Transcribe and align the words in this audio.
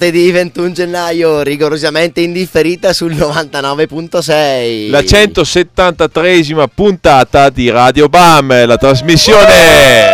Martedì 0.00 0.30
21 0.30 0.70
gennaio, 0.70 1.42
rigorosamente 1.42 2.20
indifferita 2.20 2.92
sul 2.92 3.14
99.6. 3.16 4.90
La 4.90 5.00
173esima 5.00 6.66
puntata 6.72 7.50
di 7.50 7.68
Radio 7.68 8.08
Bam, 8.08 8.64
la 8.64 8.76
trasmissione 8.76 10.06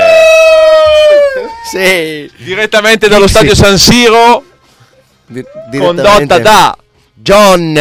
Sì. 1.70 2.30
direttamente 2.38 3.08
dallo 3.08 3.26
stadio 3.28 3.54
San 3.54 3.76
Siro, 3.76 4.42
Di- 5.26 5.44
condotta 5.76 6.38
da 6.38 6.74
John. 7.12 7.76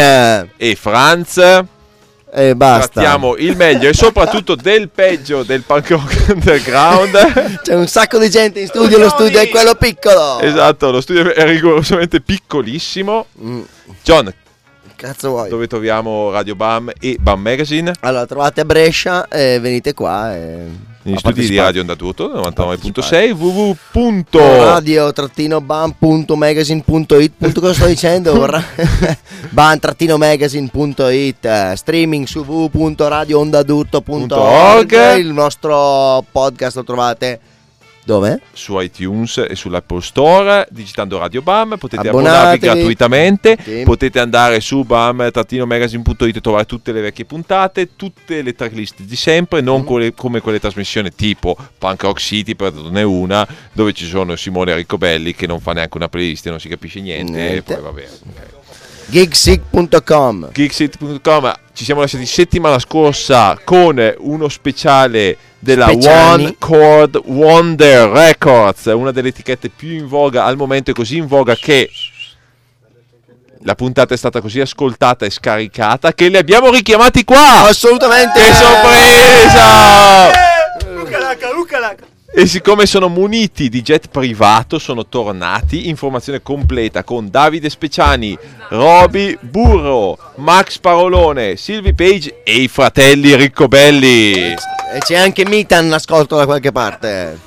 e 0.57 0.75
Franz. 0.77 1.39
E 2.35 2.55
basta. 2.55 3.01
Trattiamo 3.01 3.35
il 3.35 3.55
meglio 3.55 3.87
e 3.89 3.93
soprattutto 3.93 4.55
del 4.55 4.89
peggio 4.89 5.43
del 5.43 5.61
punk 5.61 5.89
rock 5.89 6.25
underground. 6.33 7.61
C'è 7.61 7.75
un 7.75 7.87
sacco 7.87 8.17
di 8.17 8.29
gente 8.29 8.59
in 8.59 8.67
studio, 8.67 8.97
lo 8.97 9.09
studio 9.09 9.39
è 9.39 9.49
quello 9.49 9.75
piccolo. 9.75 10.39
esatto, 10.39 10.89
lo 10.89 10.99
studio 10.99 11.31
è 11.31 11.45
rigorosamente 11.45 12.21
piccolissimo. 12.21 13.27
Mm, 13.39 13.61
John, 14.03 14.33
cazzo 15.03 15.29
vuoi? 15.29 15.49
dove 15.49 15.67
troviamo 15.67 16.31
Radio 16.31 16.55
Bam 16.55 16.91
e 16.99 17.17
Bam 17.19 17.41
Magazine? 17.41 17.91
Allora, 17.99 18.25
trovate 18.25 18.61
a 18.61 18.65
Brescia 18.65 19.27
e 19.27 19.59
venite 19.59 19.93
qua. 19.93 20.33
E... 20.33 20.91
Negli 21.05 21.17
studi 21.17 21.45
di. 21.45 21.57
Radio 21.57 21.81
Onda 21.81 21.97
Tutto, 21.97 22.29
99.6 22.29 22.53
partecipare. 22.63 23.31
www. 23.33 23.75
radio-bam.magazine.it 24.63 27.31
punto 27.35 27.59
cosa 27.59 27.73
sto 27.73 27.87
dicendo 27.87 28.31
Vorrà- 28.39 28.63
ban-magazine.it 29.51 31.43
eh, 31.45 31.73
streaming 31.75 32.25
su 32.25 32.45
www.radioondadurto.org 32.47 34.31
Org. 34.31 35.17
il 35.17 35.33
nostro 35.33 36.23
podcast 36.31 36.77
lo 36.77 36.85
trovate 36.85 37.37
dove? 38.05 38.41
su 38.53 38.79
iTunes 38.79 39.37
e 39.49 39.55
sull'Apple 39.55 40.01
Store 40.01 40.67
digitando 40.71 41.17
Radio 41.17 41.41
Bam 41.41 41.77
potete 41.77 42.07
Abbonatevi. 42.07 42.27
abbonarvi 42.35 42.59
gratuitamente 42.59 43.57
Sì. 43.63 43.81
potete 43.83 44.19
andare 44.19 44.59
su 44.59 44.83
bam-magazine.it 44.83 46.35
e 46.35 46.41
trovare 46.41 46.65
tutte 46.65 46.91
le 46.91 47.01
vecchie 47.01 47.25
puntate 47.25 47.95
tutte 47.95 48.41
le 48.41 48.53
tracklist 48.53 49.01
di 49.01 49.15
sempre 49.15 49.61
non 49.61 49.81
Mm. 49.81 49.85
quelle- 49.85 50.13
come 50.13 50.41
quelle 50.41 50.59
trasmissioni 50.59 51.11
tipo 51.15 51.55
Punk 51.77 52.01
Rock 52.03 52.19
City 52.19 52.55
per 52.55 52.73
ne 52.73 53.03
una 53.03 53.47
dove 53.71 53.93
ci 53.93 54.05
sono 54.05 54.35
Simone 54.35 54.75
Riccobelli 54.75 55.33
che 55.33 55.47
non 55.47 55.59
fa 55.59 55.73
neanche 55.73 55.97
una 55.97 56.09
playlist 56.09 56.45
e 56.47 56.49
non 56.49 56.59
si 56.59 56.67
capisce 56.67 56.99
niente, 57.01 57.31
Niente. 57.31 57.55
e 57.57 57.61
poi 57.61 57.81
vabbè 57.81 58.07
gigsick.com 59.09 60.49
Geeksit.com 60.51 61.53
ci 61.73 61.85
siamo 61.85 62.01
lasciati 62.01 62.25
settimana 62.25 62.77
scorsa 62.77 63.59
con 63.63 64.13
uno 64.19 64.47
speciale 64.47 65.37
della 65.57 65.87
Speciali. 65.87 66.43
One 66.43 66.55
Chord 66.59 67.21
Wonder 67.25 68.09
Records, 68.09 68.85
una 68.85 69.11
delle 69.11 69.29
etichette 69.29 69.69
più 69.69 69.89
in 69.89 70.07
voga 70.07 70.45
al 70.45 70.55
momento 70.55 70.91
è 70.91 70.93
così 70.93 71.17
in 71.17 71.25
voga 71.25 71.55
che 71.55 71.89
la 73.65 73.75
puntata 73.75 74.13
è 74.13 74.17
stata 74.17 74.41
così 74.41 74.59
ascoltata 74.59 75.25
e 75.25 75.29
scaricata 75.29 76.13
che 76.13 76.27
li 76.27 76.37
abbiamo 76.37 76.69
richiamati 76.69 77.23
qua. 77.23 77.67
assolutamente 77.67 78.39
Che 78.39 78.53
sorpresa! 78.53 80.27
Ucalaca, 81.01 81.49
ucalaca. 81.57 82.05
E 82.35 82.47
siccome 82.47 82.87
sono 82.87 83.09
muniti 83.09 83.69
di 83.69 83.83
jet 83.83 84.07
privato, 84.09 84.79
sono 84.79 85.05
tornati. 85.05 85.87
Informazione 85.87 86.41
completa 86.41 87.03
con 87.03 87.29
Davide 87.29 87.69
Speciani, 87.69 88.35
Roby 88.69 89.37
Burro, 89.39 90.17
Max 90.37 90.79
Parolone, 90.79 91.57
Silvi 91.57 91.93
Page 91.93 92.41
e 92.43 92.55
i 92.55 92.67
fratelli 92.67 93.35
Riccobelli. 93.35 94.33
e 94.51 94.55
c'è 94.99 95.15
anche 95.15 95.45
Mitan 95.45 95.87
nascosto 95.87 96.35
da 96.35 96.45
qualche 96.45 96.71
parte 96.71 97.39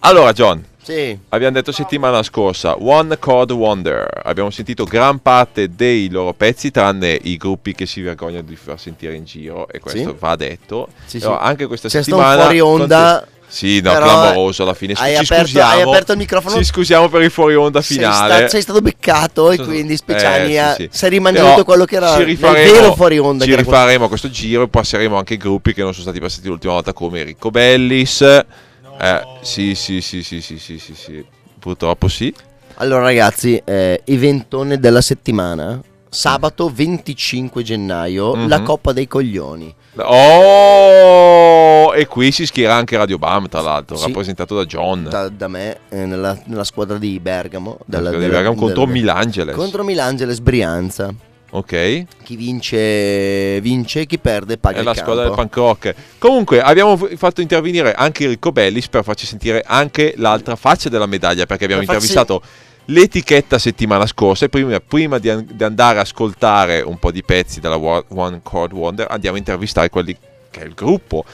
Allora, 0.00 0.32
John, 0.32 0.64
sì 0.82 1.18
abbiamo 1.28 1.52
detto 1.54 1.70
settimana 1.72 2.22
scorsa 2.22 2.76
One 2.78 3.18
Chord 3.18 3.50
Wonder. 3.52 4.08
Abbiamo 4.24 4.48
sentito 4.48 4.84
gran 4.84 5.18
parte 5.20 5.74
dei 5.74 6.08
loro 6.08 6.32
pezzi, 6.32 6.70
tranne 6.70 7.18
i 7.24 7.36
gruppi 7.36 7.74
che 7.74 7.84
si 7.84 8.00
vergognano 8.00 8.42
di 8.46 8.56
far 8.56 8.80
sentire 8.80 9.14
in 9.14 9.24
giro. 9.24 9.68
E 9.68 9.80
questo 9.80 10.10
Sì. 10.10 10.16
va 10.18 10.34
detto. 10.34 10.88
Sì, 11.04 11.20
sì. 11.20 11.26
anche 11.26 11.66
questa 11.66 11.88
C'è 11.88 12.02
settimana. 12.02 12.40
fuori 12.42 12.60
onda, 12.60 13.26
Sì, 13.48 13.80
no, 13.80 13.92
però, 13.92 14.04
clamoroso 14.04 14.62
alla 14.62 14.74
fine. 14.74 14.92
hai 14.98 15.16
ci 15.16 15.22
aperto- 15.22 15.44
scusiamo. 15.46 15.70
hai 15.70 15.82
aperto 15.82 16.12
il 16.12 16.18
microfono? 16.18 16.56
Ci 16.56 16.64
scusiamo 16.64 17.08
per 17.08 17.22
il 17.22 17.30
fuori 17.30 17.54
onda 17.54 17.80
sei, 17.80 17.96
finale. 17.96 18.34
sta- 18.36 18.48
sei 18.48 18.62
stato 18.62 18.80
beccato 18.80 19.50
e 19.50 19.56
quindi 19.58 19.96
Speciani 19.96 20.56
eh, 20.56 20.72
sì, 20.76 20.82
sì. 20.82 20.88
si 20.92 21.04
è 21.06 21.08
rimangiato 21.08 21.48
Però 21.52 21.64
quello 21.64 21.84
che 21.86 21.96
era 21.96 22.16
rifaremo, 22.18 22.72
vero 22.72 22.94
fuori 22.94 23.18
onda 23.18 23.44
Ci 23.46 23.56
rifaremo 23.56 24.06
questo 24.08 24.28
giro 24.30 24.64
e 24.64 24.68
passeremo 24.68 25.16
anche 25.16 25.34
i 25.34 25.38
gruppi 25.38 25.72
che 25.72 25.82
non 25.82 25.92
sono 25.92 26.04
stati 26.04 26.20
passati 26.20 26.46
l'ultima 26.46 26.74
volta 26.74 26.92
come 26.92 27.22
Ricco 27.22 27.50
Bellis. 27.50 28.20
Eh, 28.20 29.22
sì, 29.40 29.74
sì, 29.74 30.00
sì, 30.00 30.22
sì, 30.22 30.40
sì, 30.42 30.58
sì, 30.58 30.78
sì, 30.78 30.94
sì. 30.94 31.24
Purtroppo 31.58 32.08
sì. 32.08 32.32
Allora 32.80 33.02
ragazzi, 33.02 33.60
eh, 33.64 34.02
eventone 34.04 34.78
della 34.78 35.00
settimana, 35.00 35.80
sabato 36.10 36.70
25 36.72 37.62
gennaio, 37.62 38.34
Mhm. 38.34 38.48
la 38.48 38.62
Coppa 38.62 38.92
dei 38.92 39.06
Coglioni. 39.06 39.74
Oh, 40.00 41.94
e 41.94 42.06
qui 42.06 42.30
si 42.32 42.46
schiera 42.46 42.74
anche 42.74 42.96
Radio 42.96 43.18
Bam, 43.18 43.48
tra 43.48 43.60
l'altro, 43.60 43.96
Sì. 43.96 44.04
rappresentato 44.06 44.54
da 44.54 44.64
John. 44.64 45.06
Da, 45.08 45.28
da 45.28 45.48
me, 45.48 45.78
eh, 45.88 46.04
nella, 46.06 46.38
nella 46.44 46.64
squadra 46.64 46.98
di 46.98 47.18
Bergamo. 47.20 47.78
Della, 47.84 48.10
della- 48.10 48.26
della- 48.40 48.54
contro 48.54 48.84
del- 48.84 48.92
Milangeles. 48.94 49.54
Contro 49.54 49.82
Milangeles 49.84 50.40
Brianza. 50.40 51.12
Ok. 51.50 52.04
Chi 52.24 52.36
vince, 52.36 53.58
vince, 53.62 54.04
chi 54.04 54.18
perde 54.18 54.58
paga 54.58 54.80
È 54.80 54.82
la 54.82 54.92
squadra 54.94 55.24
del 55.24 55.32
punk 55.32 55.56
rock. 55.56 55.94
Comunque 56.18 56.60
abbiamo 56.60 56.94
fatto 57.16 57.40
intervenire 57.40 57.94
anche 57.94 58.26
Ricco 58.26 58.52
Bellis 58.52 58.88
per 58.88 59.02
farci 59.02 59.24
sentire 59.24 59.62
anche 59.66 60.12
l'altra 60.18 60.56
faccia 60.56 60.90
della 60.90 61.06
medaglia 61.06 61.46
perché 61.46 61.64
abbiamo 61.64 61.82
farci- 61.84 62.02
intervistato 62.06 62.42
l'etichetta 62.90 63.58
settimana 63.58 64.06
scorsa 64.06 64.46
e 64.46 64.48
prima, 64.48 64.78
prima 64.80 65.18
di, 65.18 65.28
an- 65.28 65.46
di 65.50 65.62
andare 65.64 65.98
a 65.98 66.02
ascoltare 66.02 66.80
un 66.80 66.98
po' 66.98 67.10
di 67.10 67.22
pezzi 67.22 67.60
della 67.60 67.76
One 67.78 68.40
Chord 68.42 68.72
Wonder 68.72 69.06
andiamo 69.10 69.36
a 69.36 69.38
intervistare 69.38 69.90
quelli 69.90 70.16
che 70.50 70.60
è 70.60 70.64
il 70.64 70.74
gruppo 70.74 71.24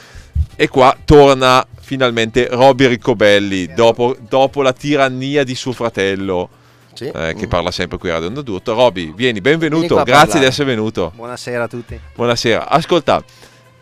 e 0.55 0.67
qua 0.67 0.95
torna 1.05 1.65
finalmente 1.79 2.47
Roby 2.51 2.87
Riccobelli 2.87 3.73
dopo, 3.73 4.15
dopo 4.27 4.61
la 4.61 4.73
tirannia 4.73 5.43
di 5.43 5.55
suo 5.55 5.71
fratello 5.71 6.49
Sì. 6.93 7.05
eh, 7.05 7.33
che 7.37 7.45
Mm. 7.45 7.49
parla 7.49 7.71
sempre 7.71 7.97
qui 7.97 8.09
a 8.09 8.13
Radio 8.13 8.27
Onda 8.27 8.41
d'Urto 8.41 8.73
Roby 8.73 9.13
vieni 9.15 9.39
benvenuto 9.41 9.95
Vieni 9.95 10.03
grazie 10.03 10.39
di 10.39 10.45
essere 10.45 10.65
venuto 10.67 11.11
Buonasera 11.15 11.63
a 11.63 11.67
tutti. 11.67 11.97
buonasera 12.15 12.67
ascolta 12.69 13.23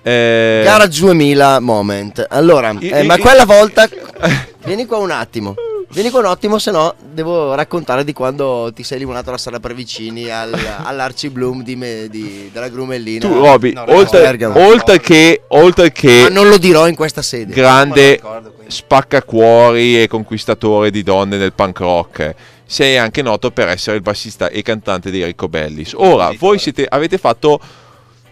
eh, 0.06 0.62
Garage 0.66 1.00
2000 1.00 1.60
moment. 1.62 2.26
Allora, 2.30 2.76
eh, 2.78 3.02
i- 3.02 3.06
ma 3.06 3.16
i- 3.16 3.20
quella 3.20 3.46
volta 3.46 3.88
vieni 4.66 4.86
qua 4.86 4.98
un 4.98 5.12
attimo. 5.12 5.56
Vieni 5.94 6.10
qua 6.10 6.20
un 6.22 6.26
attimo, 6.26 6.58
se 6.58 6.72
no 6.72 6.96
devo 7.12 7.54
raccontare 7.54 8.04
di 8.04 8.14
quando 8.14 8.72
ti 8.74 8.82
sei 8.84 8.98
limonato 8.98 9.30
la 9.30 9.38
strada 9.38 9.60
per 9.60 9.76
vicini 9.76 10.28
al, 10.30 10.52
all'Arci 10.84 11.30
Bloom 11.30 11.62
di 11.64 11.76
me- 11.76 12.08
di- 12.10 12.50
della 12.52 12.68
Grumellina. 12.70 13.28
tu 13.28 13.34
Roby 13.34 13.74
No, 13.74 13.86
oltre, 13.90 14.28
oltre 14.56 15.00
che 15.00 15.42
oltre 15.50 15.84
Ma 15.86 15.90
che 15.92 16.28
non 16.32 16.48
lo 16.50 16.58
dirò 16.58 16.88
in 16.88 16.96
questa 16.96 17.22
sede. 17.22 17.54
grande 17.54 18.20
spaccacuori 18.68 20.02
e 20.02 20.08
conquistatore 20.08 20.90
di 20.90 21.04
donne 21.04 21.38
nel 21.38 21.54
punk 21.54 21.80
rock 21.80 22.36
sei 22.66 22.98
anche 22.98 23.22
noto 23.22 23.52
per 23.52 23.68
essere 23.68 23.98
il 23.98 24.02
bassista 24.02 24.50
e 24.50 24.62
cantante 24.64 25.12
di 25.12 25.20
Enrico 25.22 25.48
Bellis. 25.48 25.94
Ora, 25.96 26.34
voi 26.40 26.58
siete, 26.58 26.86
avete 26.90 27.20
fatto 27.20 27.60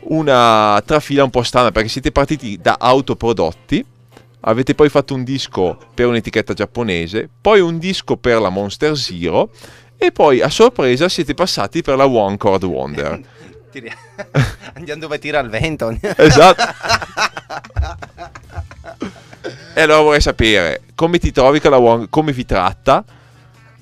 una 0.04 0.82
trafila 0.84 1.24
un 1.24 1.30
po' 1.30 1.44
strana 1.44 1.72
perché 1.72 1.90
siete 1.90 2.12
partiti 2.12 2.58
da 2.60 2.78
autoprodotti, 2.80 3.86
avete 4.42 4.76
poi 4.76 4.90
fatto 4.90 5.14
un 5.14 5.24
disco 5.24 5.78
per 5.94 6.08
un'etichetta 6.08 6.54
giapponese, 6.54 7.30
poi 7.42 7.60
un 7.60 7.78
disco 7.78 8.18
per 8.18 8.40
la 8.40 8.50
Monster 8.50 8.98
Zero 8.98 9.52
e 9.98 10.12
poi 10.12 10.42
a 10.42 10.50
sorpresa 10.50 11.08
siete 11.10 11.34
passati 11.34 11.82
per 11.82 11.96
la 11.96 12.08
One 12.08 12.38
Chord 12.38 12.64
Wonder. 12.64 13.20
Andiamo 14.74 15.02
dove 15.02 15.20
tira 15.20 15.40
il 15.40 15.50
vento. 15.50 15.90
Esatto. 16.18 16.64
e 19.74 19.82
allora 19.82 20.02
vorrei 20.02 20.22
sapere 20.22 20.82
come 20.96 21.20
ti 21.20 21.32
trovi 21.32 21.60
con 21.60 21.72
la 21.72 21.80
One, 21.80 22.08
come 22.10 22.34
vi 22.34 22.46
tratta, 22.46 23.04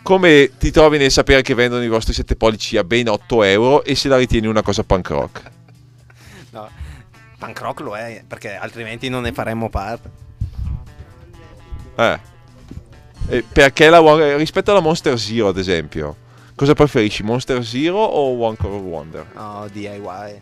come 0.01 0.51
ti 0.57 0.71
trovi 0.71 0.97
nel 0.97 1.11
sapere 1.11 1.41
che 1.41 1.53
vendono 1.53 1.83
i 1.83 1.87
vostri 1.87 2.13
7 2.13 2.35
pollici 2.35 2.77
a 2.77 2.83
ben 2.83 3.09
8 3.09 3.43
euro 3.43 3.83
e 3.83 3.95
se 3.95 4.07
la 4.07 4.17
ritieni 4.17 4.47
una 4.47 4.61
cosa 4.61 4.83
punk 4.83 5.09
rock. 5.09 5.41
No, 6.51 6.69
punk 7.37 7.59
rock 7.59 7.79
lo 7.81 7.95
è, 7.95 8.23
perché 8.27 8.55
altrimenti 8.55 9.09
non 9.09 9.23
ne 9.23 9.31
faremmo 9.31 9.69
parte. 9.69 10.27
Eh. 11.99 12.19
E 13.27 13.43
perché 13.43 13.89
la 13.89 14.01
One, 14.01 14.37
rispetto 14.37 14.71
alla 14.71 14.79
Monster 14.79 15.19
Zero, 15.19 15.49
ad 15.49 15.57
esempio, 15.57 16.15
cosa 16.55 16.73
preferisci, 16.73 17.23
Monster 17.23 17.63
Zero 17.63 17.97
o 17.97 18.39
One 18.39 18.55
Core 18.55 18.77
Wonder? 18.77 19.25
No, 19.35 19.67
DIY. 19.71 20.41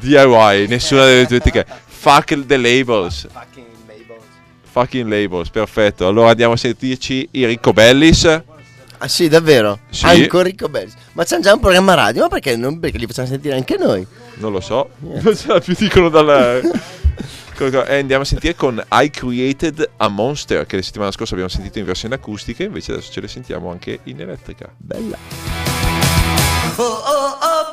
DIY, 0.00 0.66
nessuna 0.66 1.04
delle 1.04 1.26
due 1.26 1.36
etichette. 1.36 1.72
Fuck 1.86 2.46
the 2.46 2.56
labels. 2.56 3.28
Fucking 3.32 3.66
labels. 3.86 4.22
Fucking 4.70 5.08
labels, 5.08 5.48
perfetto. 5.48 6.06
Allora 6.06 6.30
andiamo 6.30 6.54
a 6.54 6.56
sentirci 6.56 7.28
i 7.30 7.46
Ricco 7.46 7.72
Bellis. 7.72 8.42
Ah 8.98 9.08
sì, 9.08 9.28
davvero? 9.28 9.78
Sì. 9.90 10.04
Ancora 10.06 10.44
Ricco 10.44 10.68
Bellis. 10.68 10.94
Ma 11.12 11.24
c'è 11.24 11.38
già 11.38 11.54
un 11.54 11.60
programma 11.60 11.94
radio, 11.94 12.22
ma 12.22 12.28
perché, 12.28 12.56
non, 12.56 12.78
perché 12.78 12.98
li 12.98 13.06
facciamo 13.06 13.28
sentire 13.28 13.54
anche 13.54 13.76
noi? 13.78 14.06
Non 14.34 14.52
lo 14.52 14.60
so, 14.60 14.90
non 14.98 15.34
ce 15.34 15.46
la 15.46 15.60
più 15.60 15.74
dicono 15.78 16.08
dalla... 16.08 16.60
E 17.58 17.98
andiamo 17.98 18.22
a 18.22 18.26
sentire 18.26 18.54
con 18.54 18.84
I 18.92 19.08
Created 19.08 19.92
a 19.96 20.08
Monster, 20.08 20.66
che 20.66 20.76
la 20.76 20.82
settimana 20.82 21.10
scorsa 21.10 21.32
abbiamo 21.32 21.50
sentito 21.50 21.78
in 21.78 21.86
versione 21.86 22.14
acustica, 22.14 22.62
invece 22.62 22.92
adesso 22.92 23.10
ce 23.10 23.22
le 23.22 23.28
sentiamo 23.28 23.70
anche 23.70 24.00
in 24.04 24.20
elettrica. 24.20 24.70
Bella. 24.76 25.16
Oh, 26.76 26.82
oh, 26.82 27.38
oh, 27.40 27.65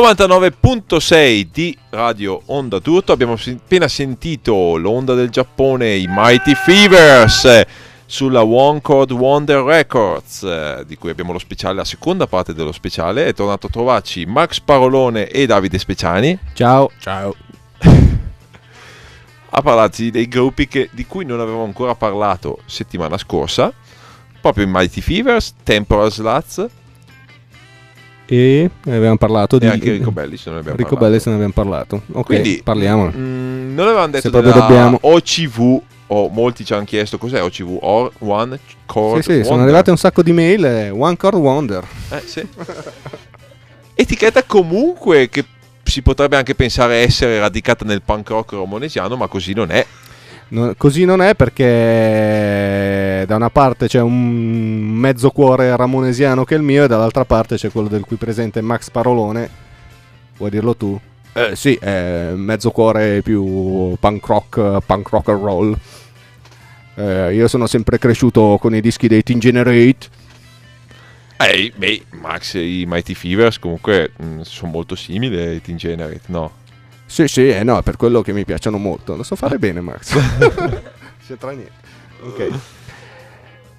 99.6 0.00 1.48
di 1.52 1.76
Radio 1.90 2.40
Onda 2.46 2.80
Tutto. 2.80 3.12
Abbiamo 3.12 3.34
appena 3.34 3.86
sentito 3.86 4.78
l'onda 4.78 5.12
del 5.12 5.28
Giappone, 5.28 5.94
i 5.94 6.06
Mighty 6.08 6.54
Fevers 6.54 7.66
sulla 8.06 8.42
One 8.42 8.80
Chord 8.80 9.10
Wonder 9.12 9.62
Records, 9.62 10.42
eh, 10.42 10.84
di 10.86 10.96
cui 10.96 11.10
abbiamo 11.10 11.32
lo 11.32 11.38
speciale, 11.38 11.74
la 11.74 11.84
seconda 11.84 12.26
parte 12.26 12.54
dello 12.54 12.72
speciale. 12.72 13.26
È 13.26 13.34
tornato 13.34 13.66
a 13.66 13.70
trovarci 13.70 14.24
Max 14.24 14.60
Parolone 14.60 15.28
e 15.28 15.44
Davide 15.44 15.78
Speciani 15.78 16.38
Ciao. 16.54 16.90
Ciao. 16.98 17.36
a 19.50 19.60
parlarci 19.60 20.10
dei 20.10 20.28
gruppi 20.28 20.66
che- 20.66 20.88
di 20.92 21.04
cui 21.04 21.26
non 21.26 21.40
avevamo 21.40 21.64
ancora 21.64 21.94
parlato 21.94 22.60
settimana 22.64 23.18
scorsa. 23.18 23.70
Proprio 24.40 24.64
i 24.64 24.68
Mighty 24.70 25.02
Fevers, 25.02 25.56
Temporal 25.62 26.10
Sluts 26.10 26.66
E 28.32 28.70
ne 28.84 28.96
abbiamo 28.96 29.16
parlato 29.16 29.58
di 29.58 29.66
e 29.66 29.70
anche 29.70 29.90
Rico 29.90 30.12
Belli. 30.12 30.36
Se 30.36 30.50
ne 30.50 30.58
abbiamo 30.58 30.76
Rico 30.76 30.90
parlato. 30.90 31.10
Belli 31.10 31.20
se 31.20 31.28
ne 31.30 31.34
abbiamo 31.34 31.52
parlato. 31.52 32.02
Ok, 32.12 32.26
Quindi, 32.26 32.60
parliamone. 32.62 33.12
Mm, 33.16 33.74
non 33.74 33.86
avevamo 33.86 34.06
detto 34.06 34.20
Se 34.20 34.30
proprio 34.30 34.52
dobbiamo. 34.52 34.98
OCV, 35.00 35.80
o 36.06 36.28
molti 36.28 36.64
ci 36.64 36.72
hanno 36.72 36.84
chiesto 36.84 37.18
cos'è 37.18 37.42
OCV, 37.42 37.78
or 37.80 38.12
One 38.18 38.58
Chord 38.86 39.22
Sì, 39.22 39.32
sì, 39.32 39.36
sono 39.38 39.48
Wonder. 39.48 39.62
arrivate 39.64 39.90
un 39.90 39.96
sacco 39.96 40.22
di 40.22 40.32
mail. 40.32 40.64
eh, 40.64 40.90
One 40.90 41.16
Core 41.16 41.36
Wonder. 41.38 41.84
Eh, 42.10 42.22
sì. 42.24 42.46
Etichetta 43.94 44.44
comunque 44.44 45.28
che 45.28 45.44
si 45.82 46.00
potrebbe 46.02 46.36
anche 46.36 46.54
pensare 46.54 46.96
essere 46.98 47.38
radicata 47.40 47.84
nel 47.84 48.00
punk 48.02 48.28
rock 48.28 48.52
romonesiano, 48.52 49.16
ma 49.16 49.26
così 49.26 49.52
non 49.54 49.70
è. 49.72 49.84
No, 50.52 50.74
così 50.76 51.04
non 51.04 51.22
è 51.22 51.36
perché 51.36 53.24
da 53.24 53.36
una 53.36 53.50
parte 53.50 53.86
c'è 53.86 54.00
un 54.00 54.90
mezzo 54.90 55.30
cuore 55.30 55.76
ramonesiano 55.76 56.44
che 56.44 56.54
è 56.54 56.58
il 56.58 56.64
mio 56.64 56.84
e 56.84 56.88
dall'altra 56.88 57.24
parte 57.24 57.56
c'è 57.56 57.70
quello 57.70 57.86
del 57.86 58.04
qui 58.04 58.16
presente 58.16 58.60
Max 58.60 58.90
Parolone. 58.90 59.48
Vuoi 60.36 60.50
dirlo 60.50 60.74
tu? 60.74 61.00
Eh, 61.32 61.54
sì, 61.54 61.74
è 61.74 62.32
mezzo 62.34 62.72
cuore 62.72 63.22
più 63.22 63.96
punk 64.00 64.26
rock, 64.26 64.78
punk 64.84 65.08
rock 65.10 65.28
and 65.28 65.42
roll. 65.42 65.76
Eh, 66.96 67.34
io 67.34 67.46
sono 67.46 67.68
sempre 67.68 67.98
cresciuto 67.98 68.58
con 68.60 68.74
i 68.74 68.80
dischi 68.80 69.06
dei 69.06 69.22
Teen 69.22 69.38
Generate. 69.38 70.08
Eh, 71.36 71.72
beh, 71.74 72.02
Max 72.20 72.56
e 72.56 72.80
i 72.80 72.84
Mighty 72.86 73.14
Fevers 73.14 73.58
comunque 73.60 74.12
mm, 74.20 74.40
sono 74.40 74.72
molto 74.72 74.96
simili 74.96 75.38
ai 75.38 75.62
Teen 75.62 75.76
Generate, 75.76 76.22
no? 76.26 76.52
Sì, 77.10 77.26
sì, 77.26 77.48
eh, 77.48 77.64
no, 77.64 77.76
è 77.76 77.82
per 77.82 77.96
quello 77.96 78.22
che 78.22 78.32
mi 78.32 78.44
piacciono 78.44 78.78
molto. 78.78 79.16
Lo 79.16 79.24
so 79.24 79.34
fare 79.34 79.58
bene, 79.58 79.80
Max. 79.80 80.14
C'entra 81.26 81.50
niente. 81.50 81.72
Ok. 82.22 82.48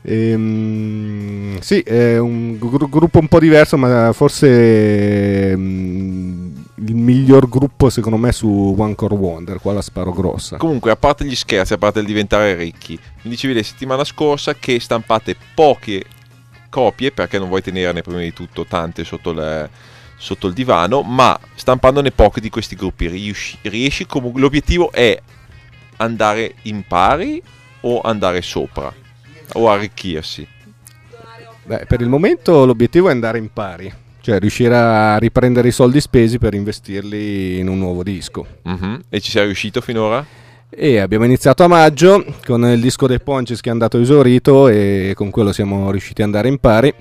Ehm, 0.01 1.57
sì, 1.59 1.79
è 1.79 2.17
un 2.17 2.57
gru- 2.57 2.89
gruppo 2.89 3.19
un 3.19 3.29
po' 3.29 3.39
diverso, 3.39 3.77
ma 3.77 4.11
forse 4.11 5.55
mm, 5.55 6.55
il 6.87 6.95
miglior 6.95 7.47
gruppo 7.47 7.89
secondo 7.89 8.17
me 8.17 8.33
su 8.33 8.75
One 8.77 8.95
Core 8.95 9.15
Wonder. 9.15 9.61
Qua 9.61 9.71
la 9.71 9.81
sparo 9.81 10.11
grossa. 10.11 10.57
Comunque, 10.57 10.91
a 10.91 10.97
parte 10.97 11.23
gli 11.23 11.35
scherzi, 11.35 11.71
a 11.71 11.77
parte 11.77 11.99
il 11.99 12.05
diventare 12.05 12.53
ricchi, 12.55 12.99
mi 13.21 13.29
dicevi 13.29 13.53
la 13.53 13.63
settimana 13.63 14.03
scorsa 14.03 14.55
che 14.55 14.77
stampate 14.81 15.37
poche 15.55 16.03
copie, 16.67 17.13
perché 17.13 17.39
non 17.39 17.47
vuoi 17.47 17.61
tenerne 17.61 18.01
prima 18.01 18.19
di 18.19 18.33
tutto 18.33 18.65
tante 18.65 19.05
sotto, 19.05 19.31
le- 19.31 19.69
sotto 20.21 20.45
il 20.45 20.53
divano, 20.53 21.01
ma 21.01 21.37
stampandone 21.55 22.11
poche 22.11 22.39
di 22.39 22.51
questi 22.51 22.75
gruppi, 22.75 23.07
riusci- 23.07 23.57
riesci 23.63 24.05
comunque... 24.05 24.39
L'obiettivo 24.39 24.91
è 24.91 25.19
andare 25.97 26.53
in 26.63 26.83
pari 26.87 27.41
o 27.81 28.01
andare 28.01 28.43
sopra? 28.43 28.93
O 29.53 29.69
arricchirsi? 29.69 30.47
Beh, 31.63 31.85
per 31.87 32.01
il 32.01 32.07
momento 32.07 32.65
l'obiettivo 32.65 33.07
è 33.07 33.11
andare 33.11 33.39
in 33.39 33.51
pari, 33.51 33.91
cioè 34.21 34.39
riuscire 34.39 34.75
a 34.75 35.17
riprendere 35.17 35.69
i 35.69 35.71
soldi 35.71 35.99
spesi 35.99 36.37
per 36.37 36.53
investirli 36.53 37.57
in 37.57 37.67
un 37.67 37.79
nuovo 37.79 38.03
disco. 38.03 38.45
Mhm. 38.61 39.05
E 39.09 39.19
ci 39.21 39.31
sei 39.31 39.45
riuscito 39.45 39.81
finora? 39.81 40.23
E 40.69 40.99
abbiamo 40.99 41.25
iniziato 41.25 41.63
a 41.63 41.67
maggio 41.67 42.23
con 42.45 42.63
il 42.65 42.79
disco 42.79 43.07
dei 43.07 43.19
Poncis 43.19 43.59
che 43.59 43.69
è 43.69 43.71
andato 43.71 43.99
esaurito 43.99 44.67
e 44.67 45.13
con 45.15 45.31
quello 45.31 45.51
siamo 45.51 45.89
riusciti 45.89 46.21
ad 46.21 46.27
andare 46.27 46.47
in 46.47 46.59
pari. 46.59 46.93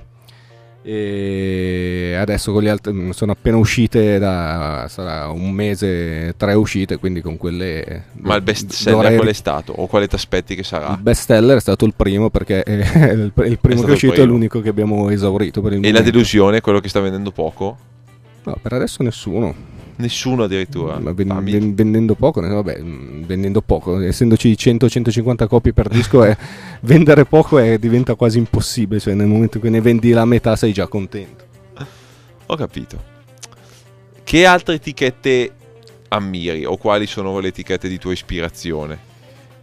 E 0.82 2.16
adesso 2.18 2.52
con 2.52 2.62
gli 2.62 2.68
altri 2.68 2.92
mm, 2.92 3.10
sono 3.10 3.32
appena 3.32 3.58
uscite 3.58 4.18
da 4.18 4.86
sarà 4.88 5.28
un 5.28 5.50
mese 5.50 6.32
tre 6.38 6.54
uscite, 6.54 6.96
quindi 6.96 7.20
con 7.20 7.36
quelle 7.36 8.04
Ma 8.14 8.34
il 8.36 8.42
best 8.42 8.70
seller 8.70 8.96
dovrei- 9.00 9.16
qual 9.16 9.28
è 9.28 9.32
stato? 9.34 9.72
O 9.76 9.86
quale 9.86 10.08
ti 10.08 10.14
aspetti 10.14 10.54
che 10.54 10.62
sarà? 10.64 10.92
il 10.92 11.02
best 11.02 11.26
seller 11.26 11.58
è 11.58 11.60
stato 11.60 11.84
il 11.84 11.92
primo 11.94 12.30
perché 12.30 12.62
è 12.64 12.72
il, 12.72 13.30
primo 13.34 13.58
stato 13.58 13.82
che 13.82 13.88
è 13.88 13.92
uscito 13.92 14.22
è 14.22 14.24
l'unico 14.24 14.60
che 14.60 14.70
abbiamo 14.70 15.10
esaurito 15.10 15.60
per 15.60 15.72
il 15.72 15.78
E 15.78 15.82
la 15.82 15.88
momento. 15.88 16.10
delusione, 16.10 16.60
quello 16.62 16.80
che 16.80 16.88
sta 16.88 17.00
vendendo 17.00 17.30
poco? 17.30 17.76
No, 18.44 18.56
per 18.60 18.72
adesso 18.72 19.02
nessuno. 19.02 19.54
Nessuno 20.00 20.44
addirittura. 20.44 20.98
Ma 20.98 21.12
Fammi- 21.14 21.50
ven- 21.52 21.74
vendendo 21.74 22.14
poco, 22.14 22.40
vabbè, 22.40 22.80
mm, 22.80 23.22
vendendo 23.24 23.60
poco, 23.60 24.00
essendoci 24.00 24.54
100-150 24.56 25.46
copie 25.46 25.72
per 25.72 25.88
disco, 25.88 26.24
è- 26.24 26.36
vendere 26.82 27.24
poco 27.26 27.58
è- 27.58 27.78
diventa 27.78 28.14
quasi 28.14 28.38
impossibile. 28.38 28.98
Cioè, 29.00 29.14
nel 29.14 29.26
momento 29.26 29.56
in 29.56 29.62
cui 29.62 29.70
ne 29.70 29.80
vendi 29.80 30.10
la 30.10 30.24
metà, 30.24 30.56
sei 30.56 30.72
già 30.72 30.86
contento. 30.86 31.44
Ho 32.46 32.56
capito. 32.56 32.98
Che 34.24 34.44
altre 34.46 34.74
etichette 34.74 35.50
ammiri 36.08 36.64
o 36.64 36.76
quali 36.76 37.06
sono 37.06 37.38
le 37.38 37.48
etichette 37.48 37.88
di 37.88 37.98
tua 37.98 38.12
ispirazione? 38.12 39.08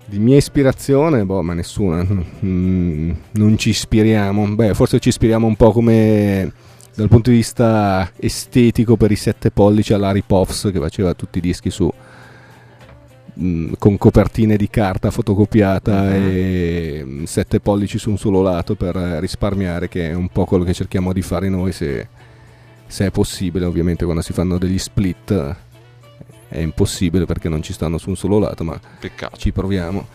Di 0.05 0.19
mia 0.19 0.37
ispirazione, 0.37 1.25
boh, 1.25 1.41
ma 1.41 1.53
nessuna. 1.53 2.05
Mm, 2.45 3.11
non 3.31 3.57
ci 3.57 3.69
ispiriamo. 3.69 4.47
Beh, 4.55 4.73
forse 4.73 4.99
ci 4.99 5.09
ispiriamo 5.09 5.47
un 5.47 5.55
po' 5.57 5.71
come 5.73 6.51
dal 6.97 7.07
punto 7.09 7.29
di 7.29 7.35
vista 7.37 8.11
estetico 8.17 8.97
per 8.97 9.11
i 9.11 9.15
sette 9.15 9.51
pollici 9.51 9.93
all'Harry 9.93 10.23
Puffs 10.25 10.69
che 10.73 10.79
faceva 10.79 11.13
tutti 11.13 11.37
i 11.37 11.41
dischi 11.41 11.69
su 11.69 11.89
mm, 13.39 13.73
con 13.77 13.97
copertine 13.97 14.55
di 14.57 14.67
carta 14.69 15.11
fotocopiata 15.11 16.03
Mhm. 16.03 16.11
e 16.13 17.01
mm, 17.05 17.23
sette 17.25 17.59
pollici 17.59 17.97
su 17.99 18.09
un 18.09 18.17
solo 18.17 18.41
lato 18.41 18.75
per 18.75 18.95
risparmiare 18.95 19.87
che 19.87 20.09
è 20.09 20.13
un 20.13 20.29
po' 20.29 20.45
quello 20.45 20.63
che 20.63 20.73
cerchiamo 20.73 21.13
di 21.13 21.21
fare 21.21 21.49
noi 21.49 21.71
se, 21.71 22.07
se 22.87 23.05
è 23.05 23.11
possibile 23.11 23.65
ovviamente 23.65 24.03
quando 24.05 24.23
si 24.23 24.33
fanno 24.33 24.57
degli 24.57 24.79
split 24.79 25.31
eh, 25.31 25.55
è 26.49 26.59
impossibile 26.59 27.25
perché 27.25 27.49
non 27.49 27.61
ci 27.61 27.73
stanno 27.73 27.97
su 27.97 28.09
un 28.09 28.15
solo 28.15 28.39
lato 28.39 28.63
ma 28.63 28.79
Peccato. 28.99 29.37
ci 29.37 29.51
proviamo. 29.51 30.07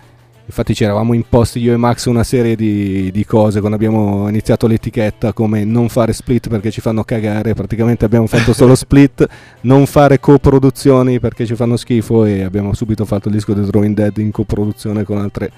Infatti 0.45 0.75
ci 0.75 0.85
eravamo 0.85 1.15
imposti 1.15 1.61
io 1.61 1.73
e 1.73 1.77
Max 1.77 2.07
una 2.07 2.25
serie 2.25 2.57
di, 2.57 3.11
di 3.13 3.25
cose 3.25 3.61
quando 3.61 3.77
abbiamo 3.77 4.29
iniziato 4.29 4.67
l'etichetta 4.67 5.33
come 5.33 5.65
non 5.65 5.89
fare 5.89 6.13
split 6.13 6.49
perché 6.49 6.71
ci 6.71 6.81
fanno 6.81 7.05
cagare, 7.05 7.55
praticamente 7.55 8.05
abbiamo 8.05 8.27
fatto 8.27 8.53
solo 8.55 8.75
split, 8.75 9.27
non 9.63 9.87
fare 9.87 10.19
coproduzioni 10.19 11.21
perché 11.21 11.47
ci 11.47 11.55
fanno 11.55 11.77
schifo 11.77 12.25
e 12.25 12.43
abbiamo 12.43 12.75
subito 12.75 13.05
fatto 13.05 13.29
il 13.29 13.35
disco 13.35 13.55
di 13.55 13.65
Drawing 13.65 13.95
Dead 13.95 14.17
in 14.19 14.33
coproduzione 14.33 15.05
con 15.05 15.19
altre 15.19 15.51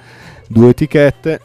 due 0.48 0.68
etichette 0.68 1.40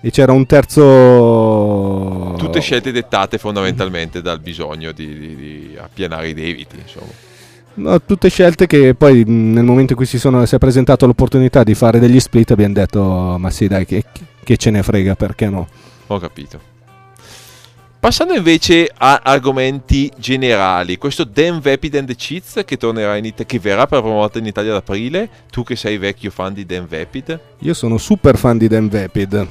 e 0.00 0.10
c'era 0.10 0.32
un 0.32 0.46
terzo... 0.46 2.34
Tutte 2.38 2.60
scelte 2.60 2.92
dettate 2.92 3.38
fondamentalmente 3.38 4.20
dal 4.20 4.40
bisogno 4.40 4.92
di, 4.92 5.18
di- 5.18 5.36
di 5.36 5.76
appianare 5.76 6.28
i 6.28 6.34
debiti, 6.34 6.76
insomma. 6.76 7.26
No, 7.78 8.02
tutte 8.02 8.28
scelte 8.28 8.66
che 8.66 8.94
poi 8.94 9.24
mh, 9.24 9.52
nel 9.52 9.64
momento 9.64 9.92
in 9.92 9.98
cui 9.98 10.06
si, 10.06 10.18
sono, 10.18 10.44
si 10.46 10.54
è 10.54 10.58
presentato 10.58 11.06
l'opportunità 11.06 11.62
di 11.62 11.74
fare 11.74 12.00
degli 12.00 12.18
split 12.18 12.50
abbiamo 12.50 12.74
detto 12.74 13.36
ma 13.38 13.50
sì 13.50 13.68
dai 13.68 13.86
che, 13.86 14.04
che 14.42 14.56
ce 14.56 14.70
ne 14.70 14.82
frega 14.82 15.14
perché 15.14 15.48
no. 15.48 15.68
Ho 16.08 16.18
capito. 16.18 16.76
Passando 18.00 18.34
invece 18.34 18.90
a 18.96 19.20
argomenti 19.22 20.10
generali, 20.16 20.98
questo 20.98 21.24
Dan 21.24 21.60
Vapid 21.60 21.96
and 21.96 22.06
the 22.06 22.14
Cheats 22.14 22.62
che 22.64 22.76
tornerà 22.76 23.16
in 23.16 23.24
Italia, 23.24 23.44
che 23.46 23.58
verrà 23.58 23.86
per 23.86 23.98
la 23.98 24.02
prima 24.02 24.18
volta 24.18 24.38
in 24.38 24.46
Italia 24.46 24.70
ad 24.70 24.76
aprile, 24.76 25.28
tu 25.50 25.62
che 25.64 25.74
sei 25.76 25.98
vecchio 25.98 26.30
fan 26.30 26.54
di 26.54 26.64
Dan 26.64 26.86
Vapid, 26.88 27.40
Io 27.58 27.74
sono 27.74 27.98
super 27.98 28.36
fan 28.36 28.56
di 28.56 28.68
Dan 28.68 28.88
Vapid. 28.88 29.46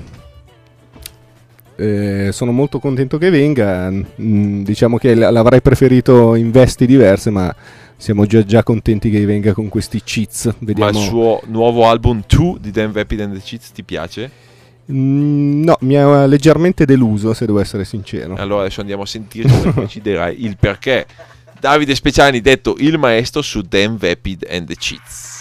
Eh, 1.75 2.29
sono 2.31 2.51
molto 2.51 2.79
contento 2.79 3.17
che 3.17 3.29
venga. 3.29 3.91
Mm, 3.91 4.63
diciamo 4.63 4.97
che 4.97 5.13
l- 5.13 5.29
l'avrei 5.31 5.61
preferito 5.61 6.33
in 6.35 6.49
vesti 6.49 6.85
diverse, 6.87 7.29
ma 7.29 7.53
siamo 7.97 8.25
già, 8.25 8.43
già 8.45 8.63
contenti 8.63 9.09
che 9.09 9.25
venga 9.25 9.53
con 9.53 9.67
questi 9.69 10.01
cheats. 10.03 10.45
ma 10.45 10.53
Vediamo. 10.59 10.89
il 10.99 11.05
suo 11.05 11.41
nuovo 11.47 11.87
album 11.87 12.23
2 12.25 12.57
di 12.61 12.71
Dan 12.71 12.91
Vapid 12.91 13.19
and 13.21 13.33
the 13.33 13.41
Cheats 13.43 13.71
ti 13.71 13.83
piace? 13.83 14.29
Mm, 14.91 15.63
no, 15.63 15.77
mi 15.81 15.97
ha 15.97 16.25
leggermente 16.25 16.85
deluso, 16.85 17.33
se 17.33 17.45
devo 17.45 17.59
essere 17.59 17.83
sincero. 17.83 18.35
Allora 18.35 18.61
adesso 18.61 18.79
andiamo 18.81 19.03
a 19.03 19.05
sentirci 19.05 19.67
e 19.67 19.71
poi 19.73 19.87
ci 19.89 19.99
dirai 20.01 20.45
il 20.45 20.55
perché. 20.57 21.05
Davide 21.59 21.95
Speciani, 21.95 22.39
detto 22.39 22.75
il 22.77 22.97
maestro 22.99 23.41
su 23.41 23.61
Dan 23.61 23.97
Vapid 23.97 24.45
and 24.49 24.67
the 24.67 24.75
Cheats. 24.75 25.36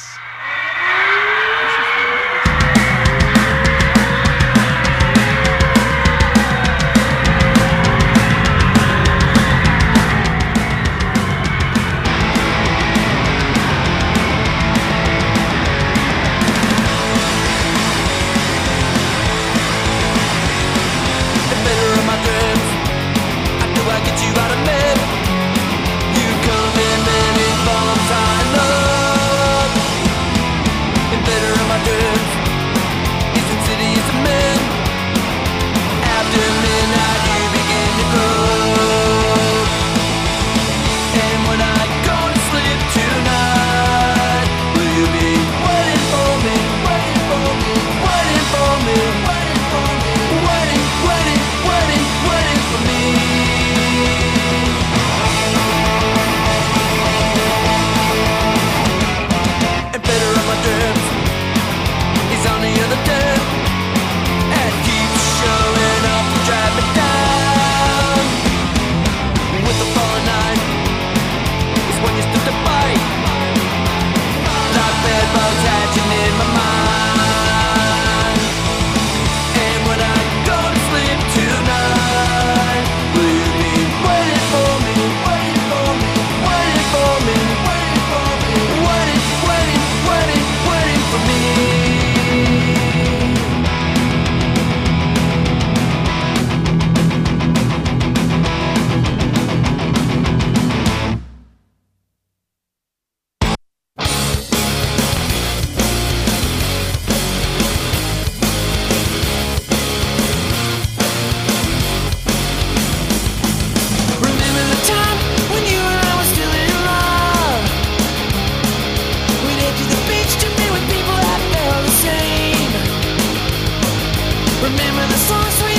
Remember 124.67 125.07
the 125.07 125.17
songs 125.17 125.63
we 125.63 125.76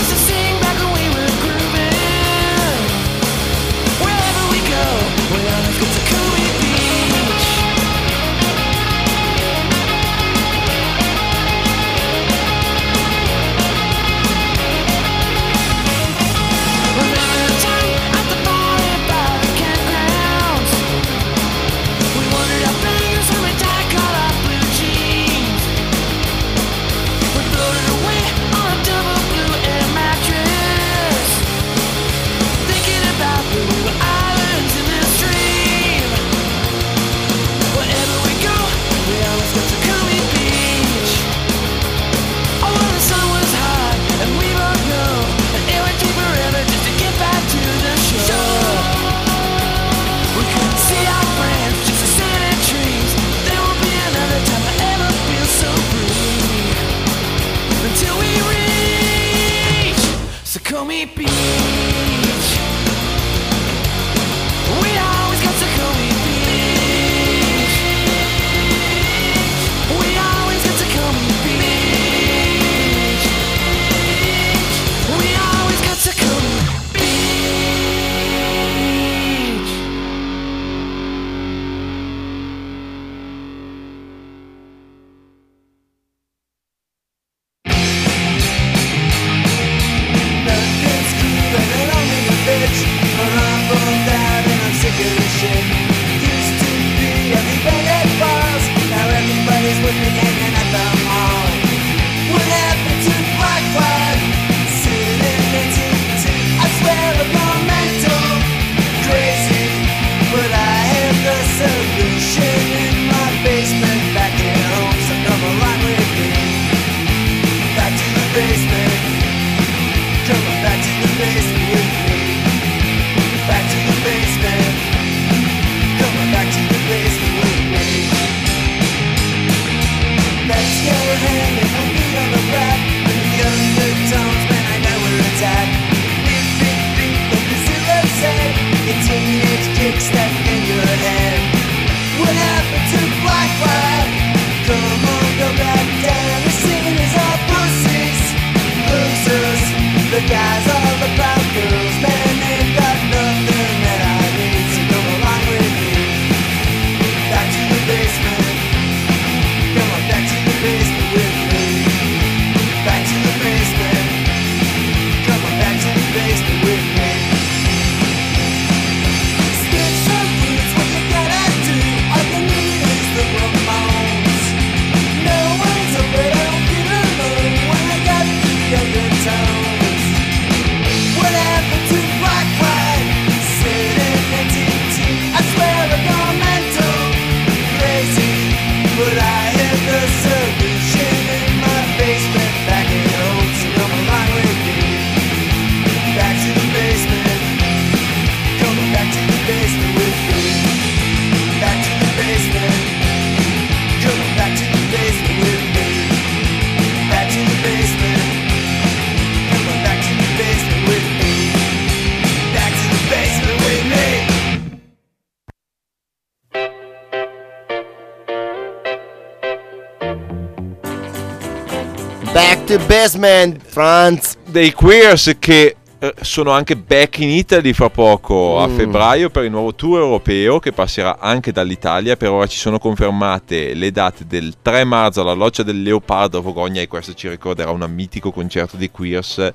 Back 222.38 222.66
to 222.66 222.78
basement, 222.86 223.60
Franz. 223.66 224.36
dei 224.46 224.72
Queers 224.72 225.38
che 225.40 225.76
eh, 225.98 226.14
sono 226.22 226.52
anche 226.52 226.76
back 226.78 227.18
in 227.18 227.30
Italy 227.30 227.74
fra 227.74 227.90
poco 227.90 228.60
a 228.60 228.68
Mm. 228.68 228.76
febbraio 228.76 229.30
per 229.32 229.44
il 229.46 229.50
nuovo 229.50 229.74
tour 229.74 229.98
europeo 230.02 230.60
che 230.60 230.72
passerà 230.72 231.18
anche 231.20 231.52
dall'Italia. 231.52 232.16
Per 232.16 232.30
ora 232.30 232.46
ci 232.46 232.60
sono 232.60 232.78
confermate 232.78 233.74
le 233.74 233.90
date 233.92 234.28
del 234.28 234.54
3 234.62 234.84
marzo 234.84 235.22
alla 235.22 235.34
Loggia 235.34 235.64
del 235.64 235.82
Leopardo 235.82 236.38
a 236.38 236.42
Vogogna 236.42 236.80
e 236.80 236.88
questo 236.88 237.16
ci 237.16 237.28
ricorderà 237.28 237.72
un 237.72 237.84
mitico 237.90 238.32
concerto 238.32 238.78
dei 238.78 238.92
Queers 238.92 239.52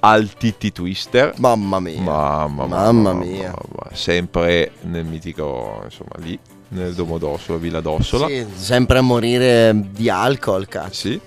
al 0.00 0.30
Titti 0.38 0.72
Twister. 0.72 1.34
Mamma 1.36 1.80
mia. 1.80 2.00
Mamma, 2.00 2.64
Mamma 2.64 3.12
mia. 3.12 3.48
mamma, 3.54 3.90
sempre 3.94 4.72
nel 4.84 5.04
mitico, 5.04 5.82
insomma, 5.84 6.12
lì 6.16 6.38
nel 6.68 6.94
Domodossola, 6.94 7.58
Villa 7.58 7.80
Dossola. 7.80 8.26
Sì, 8.26 8.46
sempre 8.56 8.96
a 8.98 9.02
morire 9.02 9.78
di 9.90 10.08
alcol, 10.08 10.66
cazzo. 10.66 11.08
Sì. 11.08 11.20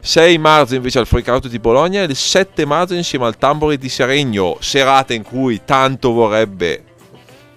6 0.00 0.38
marzo 0.38 0.74
invece 0.74 0.98
al 0.98 1.06
Freakout 1.06 1.48
di 1.48 1.58
Bologna 1.58 2.02
e 2.02 2.04
il 2.04 2.16
7 2.16 2.64
marzo 2.64 2.94
insieme 2.94 3.26
al 3.26 3.36
Tambori 3.36 3.78
di 3.78 3.88
Seregno, 3.88 4.56
serata 4.60 5.12
in 5.12 5.22
cui 5.22 5.60
tanto 5.64 6.12
vorrebbe 6.12 6.84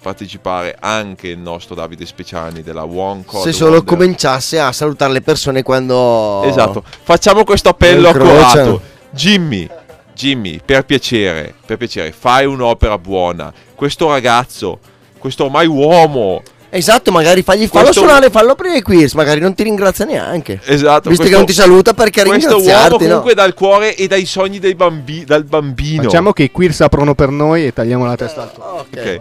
partecipare 0.00 0.76
anche 0.78 1.28
il 1.28 1.38
nostro 1.38 1.74
Davide 1.74 2.04
Speciani 2.04 2.62
della 2.62 2.84
One 2.84 3.24
Code 3.24 3.50
Se 3.50 3.56
solo 3.56 3.76
Wonder. 3.76 3.96
cominciasse 3.96 4.60
a 4.60 4.70
salutare 4.70 5.12
le 5.12 5.22
persone 5.22 5.62
quando... 5.62 6.42
Esatto, 6.44 6.84
facciamo 7.02 7.42
questo 7.44 7.70
appello 7.70 8.10
accurato. 8.10 8.82
Jimmy, 9.10 9.66
Jimmy, 10.14 10.60
per 10.64 10.84
piacere, 10.84 11.54
per 11.64 11.78
piacere, 11.78 12.12
fai 12.12 12.44
un'opera 12.44 12.98
buona. 12.98 13.52
Questo 13.74 14.08
ragazzo, 14.10 14.78
questo 15.18 15.44
ormai 15.44 15.66
uomo, 15.66 16.42
Esatto, 16.76 17.12
magari 17.12 17.42
fagli 17.42 17.66
fallo 17.68 17.84
Questo- 17.84 18.02
suonare, 18.02 18.30
fallo 18.30 18.52
aprire 18.52 18.78
i 18.78 18.82
quiz, 18.82 19.12
magari 19.14 19.38
non 19.38 19.54
ti 19.54 19.62
ringrazia 19.62 20.04
neanche. 20.04 20.60
esatto, 20.64 21.08
Visto 21.08 21.22
questo- 21.22 21.24
che 21.24 21.30
non 21.30 21.46
ti 21.46 21.52
saluta 21.52 21.94
perché 21.94 22.24
questo 22.24 22.48
uomo 22.56 22.58
ringraziarti, 22.64 23.02
no? 23.04 23.08
comunque 23.08 23.34
dal 23.34 23.54
cuore 23.54 23.94
e 23.94 24.08
dai 24.08 24.26
sogni 24.26 24.58
dei 24.58 24.74
bambi- 24.74 25.24
dal 25.24 25.44
bambino. 25.44 26.02
Facciamo 26.02 26.32
che 26.32 26.42
i 26.44 26.50
queers 26.50 26.80
aprono 26.80 27.14
per 27.14 27.28
noi 27.30 27.66
e 27.66 27.72
tagliamo 27.72 28.04
la 28.04 28.16
testa 28.16 28.42
al 28.42 28.52
tuo. 28.52 28.64
Ok. 28.64 28.86
Ok. 28.92 29.20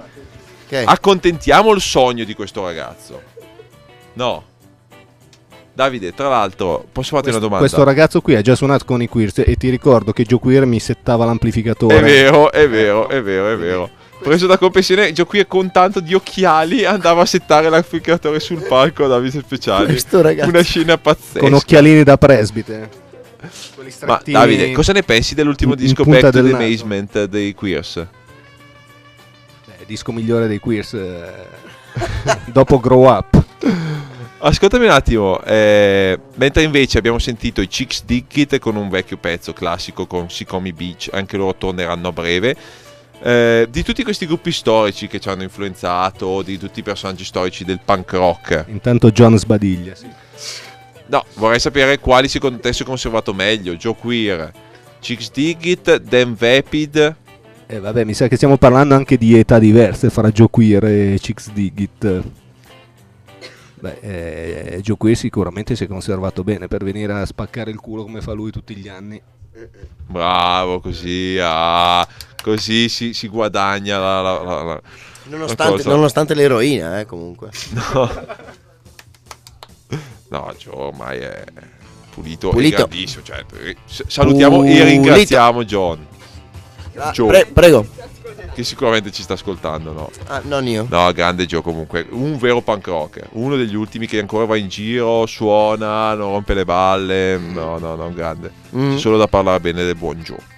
ok. 0.66 0.84
Accontentiamo 0.86 1.72
il 1.74 1.82
sogno 1.82 2.24
di 2.24 2.34
questo 2.34 2.64
ragazzo. 2.64 3.22
No. 4.14 4.44
Davide, 5.76 6.14
tra 6.14 6.30
l'altro, 6.30 6.86
posso 6.92 7.16
farti 7.16 7.30
una 7.30 7.38
domanda? 7.40 7.60
Questo 7.60 7.84
ragazzo 7.84 8.22
qui 8.22 8.36
ha 8.36 8.42
già 8.42 8.56
suonato 8.56 8.86
con 8.86 9.02
i 9.02 9.08
queers 9.08 9.40
e 9.46 9.56
ti 9.56 9.70
ricordo 9.70 10.12
che 10.12 10.24
Joe 10.24 10.40
Queer 10.40 10.66
mi 10.66 10.80
settava 10.80 11.26
l'amplificatore. 11.26 11.98
È 11.98 12.02
vero, 12.02 12.52
è 12.52 12.70
vero, 12.70 13.10
è 13.10 13.22
vero, 13.22 13.52
è 13.52 13.58
vero. 13.58 13.90
Preso 14.24 14.48
da 14.48 14.58
confessione, 14.58 15.12
Gio 15.12 15.26
qui 15.26 15.46
con 15.46 15.70
tanto 15.72 16.00
di 16.00 16.14
occhiali 16.14 16.86
andava 16.86 17.22
a 17.24 17.26
settare 17.26 17.70
l'amplificatore 17.70 18.40
sul 18.40 18.62
palco 18.66 19.04
a 19.04 19.08
Davide 19.08 19.40
Speciali. 19.42 19.88
Questo 19.88 20.22
ragazzo. 20.22 20.50
Una 20.50 20.62
scena 20.62 20.98
pazzesca. 20.98 21.40
Con 21.40 21.54
occhialini 21.54 22.04
da 22.04 22.18
presbite. 22.18 22.90
Ma. 24.06 24.22
Davide, 24.26 24.72
cosa 24.72 24.94
ne 24.94 25.04
pensi 25.04 25.36
dell'ultimo 25.36 25.74
in- 25.74 25.80
in 25.80 25.86
disco 25.86 26.04
punta 26.04 26.22
Back 26.32 26.34
to 26.34 26.42
the 26.42 26.52
naso. 26.52 26.64
Amazement 26.64 27.24
dei 27.26 27.54
Queers? 27.54 27.98
Eh, 27.98 29.86
disco 29.86 30.14
migliore 30.14 30.48
dei 30.48 30.60
queers. 30.60 30.94
eh, 30.94 31.46
dopo 32.48 32.80
Grow 32.80 33.10
Up. 33.10 33.44
Ascoltami 34.40 34.86
un 34.86 34.92
attimo, 34.92 35.42
eh, 35.44 36.18
mentre 36.36 36.64
invece 36.64 36.98
abbiamo 36.98 37.20
sentito 37.20 37.60
i 37.62 37.68
Chicks 37.68 38.04
Dig 38.06 38.26
It 38.34 38.60
con 38.60 38.76
un 38.78 38.90
vecchio 38.90 39.18
pezzo 39.18 39.52
classico 39.54 40.06
con 40.06 40.30
Sicomi 40.30 40.72
Beach, 40.74 41.10
anche 41.12 41.36
loro 41.38 41.56
torneranno 41.56 42.08
a 42.10 42.12
breve. 42.14 42.56
Eh, 43.26 43.68
di 43.70 43.84
tutti 43.84 44.04
questi 44.04 44.26
gruppi 44.26 44.52
storici 44.52 45.08
che 45.08 45.20
ci 45.22 45.30
hanno 45.30 45.44
influenzato, 45.44 46.42
di 46.42 46.58
tutti 46.58 46.82
i 46.82 46.84
personaggi 46.84 47.24
storici 47.24 47.64
del 47.64 47.80
punk 47.84 48.12
rock, 48.12 48.66
Intanto 48.68 49.12
John 49.12 49.38
Sbadiglia. 49.38 49.96
Sì. 49.96 50.08
no, 51.06 51.24
vorrei 51.36 51.60
sapere 51.62 52.00
quali 52.00 52.28
secondo 52.28 52.60
te 52.60 52.74
si 52.74 52.84
è 52.84 52.86
conservato 52.86 53.34
meglio. 53.34 53.76
Joe 53.76 53.96
Queer, 53.96 54.52
Chicks 55.00 55.32
Dig 55.32 55.64
It, 55.64 56.02
Dan 56.02 56.36
Vapid. 56.36 57.16
Eh, 57.66 57.80
vabbè, 57.80 58.04
mi 58.04 58.14
sa 58.14 58.28
che 58.28 58.36
stiamo 58.36 58.58
parlando 58.58 58.94
anche 58.94 59.18
di 59.18 59.38
età 59.40 59.58
diverse 59.58 60.10
fra 60.10 60.30
Joe 60.30 60.50
Queer 60.50 60.84
e 60.84 61.18
Chicks 61.22 61.52
Digit. 61.54 62.24
Beh, 63.80 63.98
eh, 64.02 64.82
Joe 64.82 64.98
Queer 64.98 65.16
sicuramente 65.16 65.78
si 65.78 65.86
è 65.86 65.88
conservato 65.88 66.44
bene 66.44 66.68
per 66.68 66.84
venire 66.84 67.14
a 67.14 67.26
spaccare 67.26 67.72
il 67.72 67.80
culo 67.80 68.04
come 68.04 68.20
fa 68.20 68.34
lui 68.34 68.52
tutti 68.52 68.76
gli 68.76 68.90
anni. 68.90 69.22
Bravo, 70.08 70.80
così, 70.80 71.38
ah, 71.42 72.08
così 72.42 72.90
si, 72.90 73.14
si 73.14 73.28
guadagna 73.28 73.98
la, 74.00 74.22
la- 74.22 74.42
la- 74.44 74.64
la- 74.64 74.82
Nonostante, 75.26 75.84
nonostante 75.88 76.34
l'eroina, 76.34 77.00
eh, 77.00 77.06
comunque. 77.06 77.50
No, 80.30 80.52
Joe 80.58 80.74
ormai 80.76 81.20
è 81.20 81.44
pulito, 82.10 82.50
Pulito. 82.50 82.74
e 82.74 82.78
grandissimo. 82.88 83.22
cioè, 83.24 83.46
eh, 83.62 83.76
salutiamo 83.88 84.56
e 84.56 84.60
Pulito. 84.60 84.84
ringraziamo 84.86 85.64
John, 85.64 86.08
Ah, 86.96 87.12
pre- 87.12 87.46
prego. 87.46 87.86
Che 88.54 88.64
sicuramente 88.64 89.12
ci 89.12 89.24
sta 89.24 89.34
ascoltando. 89.34 89.92
No? 89.92 90.10
Ah, 90.28 90.42
non 90.44 90.68
io. 90.68 90.86
no, 90.90 91.12
grande 91.12 91.46
Joe 91.46 91.62
comunque, 91.62 92.06
un 92.10 92.38
vero 92.38 92.62
punk 92.62 92.88
rocker, 92.88 93.28
uno 93.34 93.56
degli 93.56 93.76
ultimi 93.76 94.08
che 94.08 94.20
ancora 94.20 94.46
va 94.46 94.56
in 94.56 94.68
giro, 94.68 95.26
suona, 95.26 96.14
non 96.14 96.32
rompe 96.32 96.54
le 96.54 96.66
balle. 96.66 97.38
No, 97.38 97.78
no, 97.78 97.96
no, 97.96 98.06
un 98.06 98.14
grande. 98.14 98.52
Mm. 98.76 98.94
C'è 98.94 99.00
solo 99.00 99.18
da 99.18 99.28
parlare 99.28 99.60
bene 99.60 99.84
del 99.84 99.96
buon 99.96 100.22
Joe. 100.22 100.52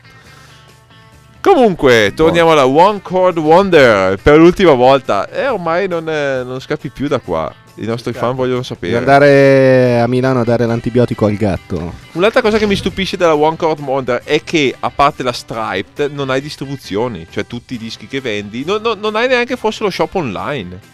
Comunque, 1.41 2.11
torniamo 2.15 2.53
alla 2.53 2.65
One 2.65 3.01
Chord 3.01 3.37
Wonder 3.37 4.19
per 4.19 4.37
l'ultima 4.39 4.73
volta. 4.73 5.29
E 5.29 5.47
ormai 5.47 5.87
non, 5.87 6.09
eh, 6.09 6.43
non 6.43 6.59
scappi 6.59 6.89
più 6.89 7.07
da 7.07 7.19
qua. 7.19 7.53
I 7.77 7.85
nostri 7.85 8.13
fan 8.13 8.35
vogliono 8.35 8.61
Devi 8.61 8.67
sapere. 8.67 8.97
andare 8.97 9.99
a 9.99 10.07
Milano 10.07 10.39
a 10.39 10.43
dare 10.45 10.65
l'antibiotico 10.65 11.25
al 11.25 11.35
gatto. 11.35 11.93
Un'altra 12.13 12.41
cosa 12.41 12.57
che 12.57 12.65
mi 12.65 12.75
stupisce 12.75 13.17
della 13.17 13.35
One 13.35 13.57
Chord 13.57 13.81
Wonder 13.81 14.21
è 14.23 14.43
che, 14.43 14.73
a 14.79 14.89
parte 14.89 15.23
la 15.23 15.33
Striped, 15.33 16.09
non 16.13 16.29
hai 16.29 16.39
distribuzioni. 16.39 17.27
Cioè, 17.29 17.45
tutti 17.45 17.73
i 17.73 17.77
dischi 17.77 18.07
che 18.07 18.21
vendi, 18.21 18.63
non, 18.65 18.81
non- 18.81 18.99
non 18.99 19.15
hai 19.17 19.27
neanche 19.27 19.57
forse 19.57 19.83
lo 19.83 19.89
shop 19.89 20.15
online. 20.15 20.93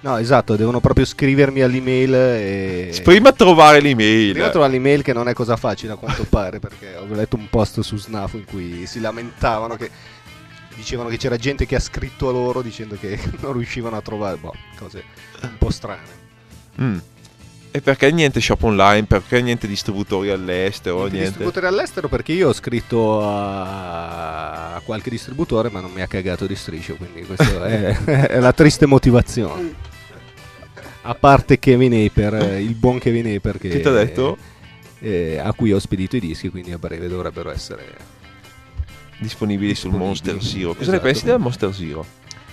No, 0.00 0.18
esatto, 0.18 0.56
devono 0.56 0.80
proprio 0.80 1.04
scrivermi 1.04 1.62
all'email 1.62 2.12
e... 2.14 3.00
Prima 3.04 3.32
trovare 3.32 3.80
l'email. 3.80 4.32
Prima 4.32 4.48
trovare 4.50 4.72
l'email 4.72 5.00
che 5.00 5.12
non 5.12 5.28
è 5.28 5.32
cosa 5.32 5.56
facile 5.56 5.92
a 5.92 5.96
quanto 5.96 6.26
pare 6.28 6.58
perché 6.58 6.96
ho 6.96 7.06
letto 7.14 7.36
un 7.36 7.48
post 7.48 7.80
su 7.80 7.96
Snaf 7.96 8.34
in 8.34 8.44
cui 8.44 8.84
si 8.86 8.98
lamentavano 9.00 9.76
che 9.76 9.88
dicevano 10.76 11.08
che 11.08 11.16
c'era 11.16 11.36
gente 11.36 11.66
che 11.66 11.74
ha 11.76 11.80
scritto 11.80 12.28
a 12.28 12.32
loro 12.32 12.62
dicendo 12.62 12.96
che 12.98 13.18
non 13.40 13.52
riuscivano 13.54 13.96
a 13.96 14.00
trovare 14.02 14.36
boh, 14.36 14.54
cose 14.76 15.02
un 15.42 15.58
po' 15.58 15.70
strane. 15.70 16.20
Mm. 16.80 16.98
E 17.74 17.80
perché 17.80 18.10
niente 18.12 18.38
shop 18.40 18.62
online? 18.64 19.04
Perché 19.06 19.40
niente 19.40 19.66
distributori 19.66 20.28
all'estero? 20.30 20.96
Niente 20.98 21.12
Niente. 21.16 21.28
distributore 21.30 21.66
all'estero 21.68 22.08
perché 22.08 22.32
io 22.32 22.48
ho 22.48 22.52
scritto 22.52 23.22
a, 23.22 24.74
a 24.74 24.80
qualche 24.80 25.08
distributore 25.08 25.70
ma 25.70 25.80
non 25.80 25.90
mi 25.90 26.02
ha 26.02 26.06
cagato 26.06 26.46
di 26.46 26.54
striscio, 26.54 26.96
quindi 26.96 27.24
questa 27.24 27.66
è, 27.66 27.96
è 28.28 28.38
la 28.40 28.52
triste 28.52 28.84
motivazione. 28.84 29.74
A 31.04 31.14
parte 31.14 31.58
Kevin 31.58 31.94
Aper, 31.94 32.60
il 32.60 32.74
buon 32.74 32.98
Kevin 32.98 33.34
Aper 33.34 33.58
che, 33.58 33.68
Che 33.70 33.80
ti 33.80 33.88
ha 33.88 33.92
detto? 33.92 34.36
eh, 35.00 35.38
a 35.42 35.52
cui 35.54 35.72
ho 35.72 35.78
spedito 35.80 36.14
i 36.16 36.20
dischi, 36.20 36.48
quindi 36.50 36.72
a 36.72 36.78
breve 36.78 37.08
dovrebbero 37.08 37.50
essere 37.50 37.84
Disponibili 39.22 39.74
sul. 39.74 39.92
Monster 39.92 40.42
Zero. 40.42 40.74
Cosa 40.74 40.90
ne 40.90 40.96
Esatto. 40.96 41.00
pensi 41.02 41.24
del 41.24 41.38
Monster 41.38 41.72
Zero? 41.72 42.04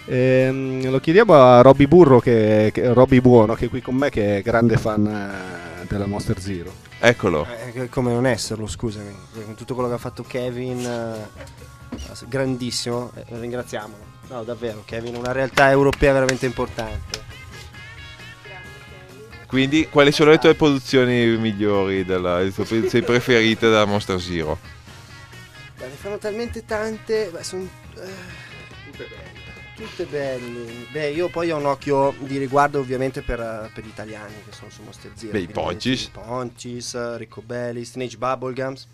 Ehm, 0.05 0.89
lo 0.89 0.99
chiediamo 0.99 1.33
a 1.33 1.61
Robby 1.61 1.87
Burro, 1.87 2.19
che, 2.19 2.69
che- 2.73 2.93
Robby 2.93 3.19
Buono, 3.21 3.55
che 3.55 3.65
è 3.65 3.69
qui 3.69 3.81
con 3.81 3.95
me, 3.95 4.09
che 4.09 4.37
è 4.37 4.41
grande 4.41 4.77
fan 4.77 5.05
eh, 5.05 5.85
della 5.87 6.05
Monster 6.05 6.39
Zero. 6.39 6.71
Eccolo. 6.99 7.45
Eh, 7.73 7.89
come 7.89 8.11
non 8.13 8.25
esserlo, 8.25 8.67
scusami. 8.67 9.11
Con 9.45 9.55
tutto 9.55 9.73
quello 9.73 9.89
che 9.89 9.95
ha 9.95 9.99
fatto 9.99 10.23
Kevin, 10.23 10.79
eh, 10.85 11.95
grandissimo, 12.27 13.11
eh, 13.15 13.23
ringraziamolo. 13.39 14.07
No, 14.29 14.43
davvero, 14.43 14.83
Kevin 14.85 15.15
una 15.15 15.31
realtà 15.31 15.69
europea 15.71 16.13
veramente 16.13 16.45
importante. 16.45 17.27
Quindi, 19.47 19.87
quali 19.89 20.11
sono 20.11 20.29
le 20.29 20.37
tue 20.37 20.53
produzioni 20.53 21.25
migliori, 21.37 22.05
della, 22.05 22.39
le 22.39 22.53
tue 22.53 22.65
produzioni 22.65 23.03
preferite 23.03 23.67
della 23.67 23.85
Monster 23.85 24.21
Zero? 24.21 24.57
Beh, 25.79 25.87
ne 25.87 25.95
fanno 25.95 26.17
talmente 26.17 26.65
tante, 26.65 27.29
beh, 27.31 27.43
sono... 27.43 27.67
tutte 27.93 29.07
belle. 29.07 29.37
Tutte 29.75 30.05
belle. 30.05 30.87
Beh, 30.91 31.11
io 31.11 31.29
poi 31.29 31.51
ho 31.51 31.57
un 31.57 31.65
occhio 31.65 32.13
di 32.19 32.37
riguardo 32.37 32.79
ovviamente 32.79 33.21
per, 33.21 33.39
eh, 33.39 33.71
per 33.73 33.85
gli 33.85 33.87
italiani 33.87 34.33
che 34.43 34.51
sono 34.51 34.69
su 34.69 34.83
Monster 34.83 35.11
Zero. 35.15 35.31
Beh, 35.31 35.39
i 35.39 35.47
Poncis. 35.47 36.03
i 36.03 36.09
Poncis, 36.11 36.93
eh, 36.95 37.17
Ricco 37.17 37.41
Belli, 37.41 37.85
Snake 37.85 38.17
Bubblegums. 38.17 38.87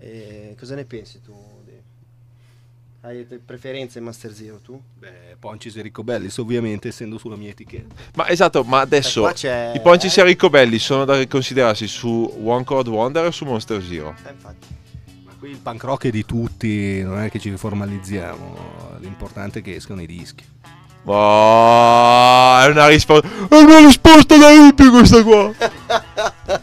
E 0.00 0.56
cosa 0.58 0.74
ne 0.74 0.84
pensi 0.84 1.20
tu? 1.22 1.32
Hai 3.04 3.24
preferenze 3.44 3.98
in 3.98 4.04
Master 4.04 4.32
Zero 4.32 4.58
tu? 4.58 4.80
Beh, 4.96 5.34
Poncis 5.36 5.74
e 5.74 5.82
Riccobellis, 5.82 6.36
ovviamente, 6.38 6.86
essendo 6.88 7.18
sulla 7.18 7.34
mia 7.34 7.50
etichetta. 7.50 7.92
Ma 8.14 8.28
esatto, 8.28 8.62
ma 8.62 8.78
Eh, 8.78 8.82
adesso 8.82 9.28
i 9.28 9.80
Ponci 9.82 10.06
e 10.20 10.22
Ricobelli 10.22 10.78
sono 10.78 11.04
da 11.04 11.26
considerarsi 11.26 11.88
su 11.88 12.32
One 12.44 12.62
Chord 12.62 12.86
Wonder 12.86 13.26
o 13.26 13.30
su 13.32 13.44
Monster 13.44 13.82
Zero? 13.82 14.14
Eh, 14.24 14.30
infatti. 14.30 14.66
Ma 15.42 15.48
qui 15.48 15.56
il 15.56 15.58
punk 15.60 15.82
rock 15.82 16.04
è 16.06 16.10
di 16.10 16.24
tutti, 16.24 17.02
non 17.02 17.18
è 17.20 17.28
che 17.28 17.40
ci 17.40 17.50
formalizziamo, 17.56 18.98
l'importante 19.00 19.58
è 19.58 19.62
che 19.62 19.74
escano 19.74 20.00
i 20.00 20.06
dischi. 20.06 20.44
Oh, 21.04 22.60
è 22.60 22.66
una 22.68 22.86
risposta. 22.86 23.26
È 23.48 23.56
una 23.56 23.78
risposta 23.78 24.36
da 24.36 24.50
hippie 24.52 24.88
questa 24.90 25.20
qua. 25.24 25.52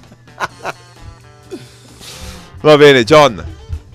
Va 2.62 2.78
bene, 2.78 3.04
John. 3.04 3.44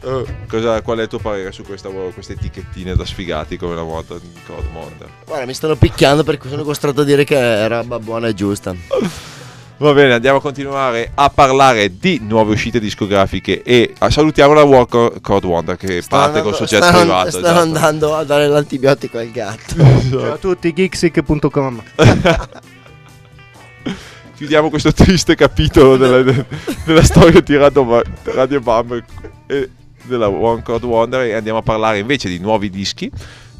eh, 0.02 0.24
cosa- 0.46 0.82
qual 0.82 0.98
è 0.98 1.02
il 1.02 1.08
tuo 1.08 1.18
parere 1.18 1.50
su 1.50 1.62
questa- 1.62 1.88
queste 1.88 2.34
etichettine 2.34 2.94
da 2.94 3.06
sfigati 3.06 3.56
come 3.56 3.74
la 3.74 3.84
moda 3.84 4.18
di 4.18 4.30
God 4.46 4.66
Wonder? 4.74 5.08
Guarda, 5.24 5.46
mi 5.46 5.54
stanno 5.54 5.76
picchiando 5.76 6.24
perché 6.24 6.50
sono 6.50 6.62
costretto 6.62 7.00
a 7.00 7.04
dire 7.04 7.24
che 7.24 7.38
è 7.38 7.66
roba 7.68 7.98
buona 7.98 8.28
e 8.28 8.34
giusta. 8.34 8.74
Va 9.76 9.92
bene, 9.92 10.12
andiamo 10.14 10.38
a 10.38 10.40
continuare 10.40 11.10
a 11.14 11.28
parlare 11.30 11.98
di 11.98 12.20
nuove 12.22 12.52
uscite 12.52 12.78
discografiche 12.78 13.60
e 13.64 13.92
ah, 13.98 14.08
salutiamo 14.08 14.52
la 14.52 14.62
War 14.62 14.86
Code 14.86 15.46
Wonder 15.46 15.76
che 15.76 16.00
parte 16.08 16.42
col 16.42 16.54
suo 16.54 16.64
jet 16.64 16.80
stanno, 16.80 17.00
privato. 17.00 17.30
stanno 17.30 17.46
esatto. 17.46 17.60
andando 17.60 18.14
a 18.14 18.22
dare 18.22 18.46
l'antibiotico 18.46 19.18
al 19.18 19.32
gatto. 19.32 19.74
Ciao 20.10 20.34
a 20.34 20.36
tutti, 20.36 20.72
geeksick.com. 20.72 21.82
Chiudiamo 24.36 24.70
questo 24.70 24.92
triste 24.92 25.34
capitolo 25.34 25.96
della, 25.96 26.22
de- 26.22 26.44
della 26.84 27.02
storia 27.02 27.40
di 27.40 27.56
Radio, 27.56 28.00
Radio 28.22 28.60
Bummer 28.60 29.04
e 29.48 29.70
della 30.04 30.28
One 30.28 30.62
Code 30.62 30.86
Wonder 30.86 31.22
e 31.22 31.34
andiamo 31.34 31.58
a 31.58 31.62
parlare 31.62 31.98
invece 31.98 32.28
di 32.28 32.38
nuovi 32.38 32.70
dischi. 32.70 33.10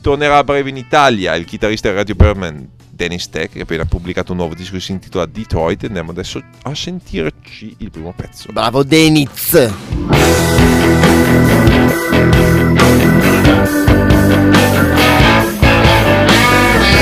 Tornerà 0.00 0.36
a 0.36 0.44
breve 0.44 0.70
in 0.70 0.76
Italia 0.76 1.34
il 1.34 1.44
chitarrista 1.44 1.88
di 1.88 1.96
Radio 1.96 2.14
Berman 2.14 2.68
Dennis 2.94 3.28
Tech 3.28 3.50
che 3.50 3.60
ha 3.60 3.62
appena 3.62 3.84
pubblicato 3.84 4.32
un 4.32 4.38
nuovo 4.38 4.54
disco 4.54 4.72
che 4.72 4.80
si 4.80 4.92
intitola 4.92 5.26
Detroit 5.26 5.82
e 5.82 5.86
andiamo 5.86 6.10
adesso 6.10 6.42
a 6.62 6.74
sentirci 6.74 7.74
il 7.78 7.90
primo 7.90 8.12
pezzo. 8.12 8.52
Bravo 8.52 8.82
Deniz. 8.84 9.72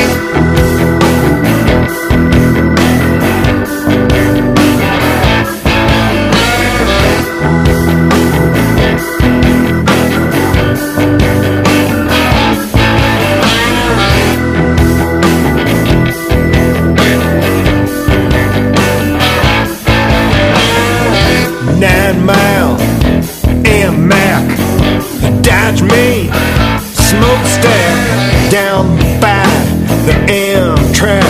Nine 0.02 0.51
the 30.06 30.14
Amtrak, 30.28 31.22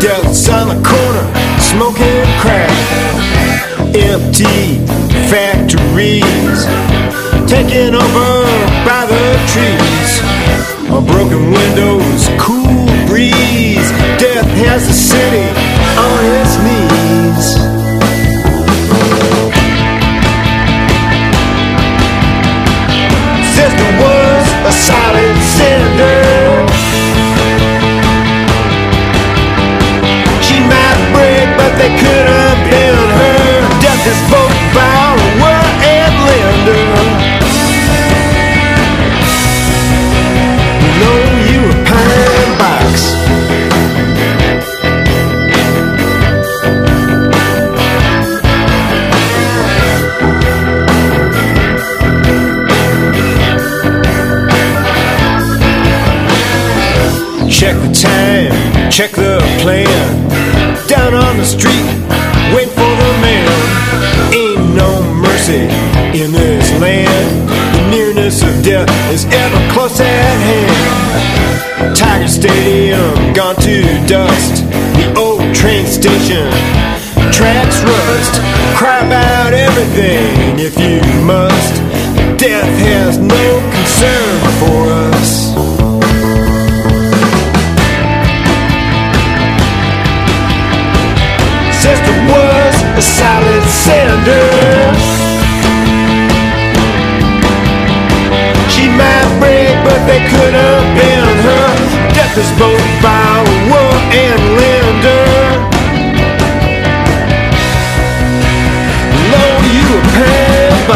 Delts 0.00 0.48
on 0.52 0.68
the 0.68 0.80
corner, 0.82 1.26
smoking 1.60 2.24
crack, 2.40 2.70
empty 3.94 4.80
factories, 5.30 6.58
taken 7.48 7.94
over 7.94 8.32
by 8.84 9.06
the 9.06 9.24
trees, 9.52 10.12
A 10.90 11.00
broken 11.00 11.50
windows, 11.50 12.28
cool 12.38 12.86
breeze, 13.06 13.90
death 14.18 14.48
has 14.64 14.86
the 14.86 14.94
city 14.94 15.48
on 15.98 16.24
its 16.40 16.56
knees. 16.64 17.74
A 24.66 24.72
solid 24.72 25.36
Sing 36.74 37.03
about 79.84 80.60
if 80.60 80.78
you 80.78 81.00
must. 81.24 81.74
Death 82.38 82.74
has 82.88 83.18
no 83.18 83.44
concern 83.74 84.38
for 84.60 84.80
us. 85.10 85.30
Sister 91.84 92.14
was 92.32 92.74
a 92.96 93.02
solid 93.02 93.64
cinder. 93.84 94.48
She 98.72 98.88
might 98.88 99.30
break, 99.40 99.74
but 99.84 100.00
they 100.06 100.22
couldn't 100.32 100.84
bend 100.96 101.38
her. 101.48 101.66
Death 102.14 102.36
is 102.38 102.50
both 102.58 102.84
borrower 103.02 103.88
and 104.12 104.40
lender. 104.60 104.83
You 110.84 110.90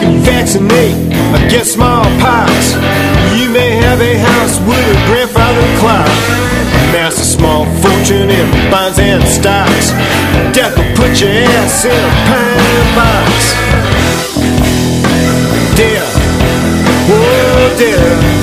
can 0.00 0.20
vaccinate 0.24 0.96
against 1.36 1.72
smallpox. 1.74 2.72
You 3.36 3.50
may 3.50 3.76
have 3.76 4.00
a 4.00 4.16
house 4.16 4.58
with 4.60 4.80
a 4.80 4.96
grandfather 5.04 5.60
clock. 5.80 6.08
Amass 6.88 7.20
a 7.20 7.24
small 7.24 7.66
fortune 7.82 8.30
in 8.30 8.70
bonds 8.70 8.98
and 8.98 9.22
stocks. 9.28 9.90
Death 10.56 10.78
will 10.78 10.96
put 10.96 11.20
your 11.20 11.28
ass 11.30 11.84
in 11.84 11.92
a 11.92 12.10
pine 12.24 12.94
box. 12.96 13.69
Oh 17.72 18.39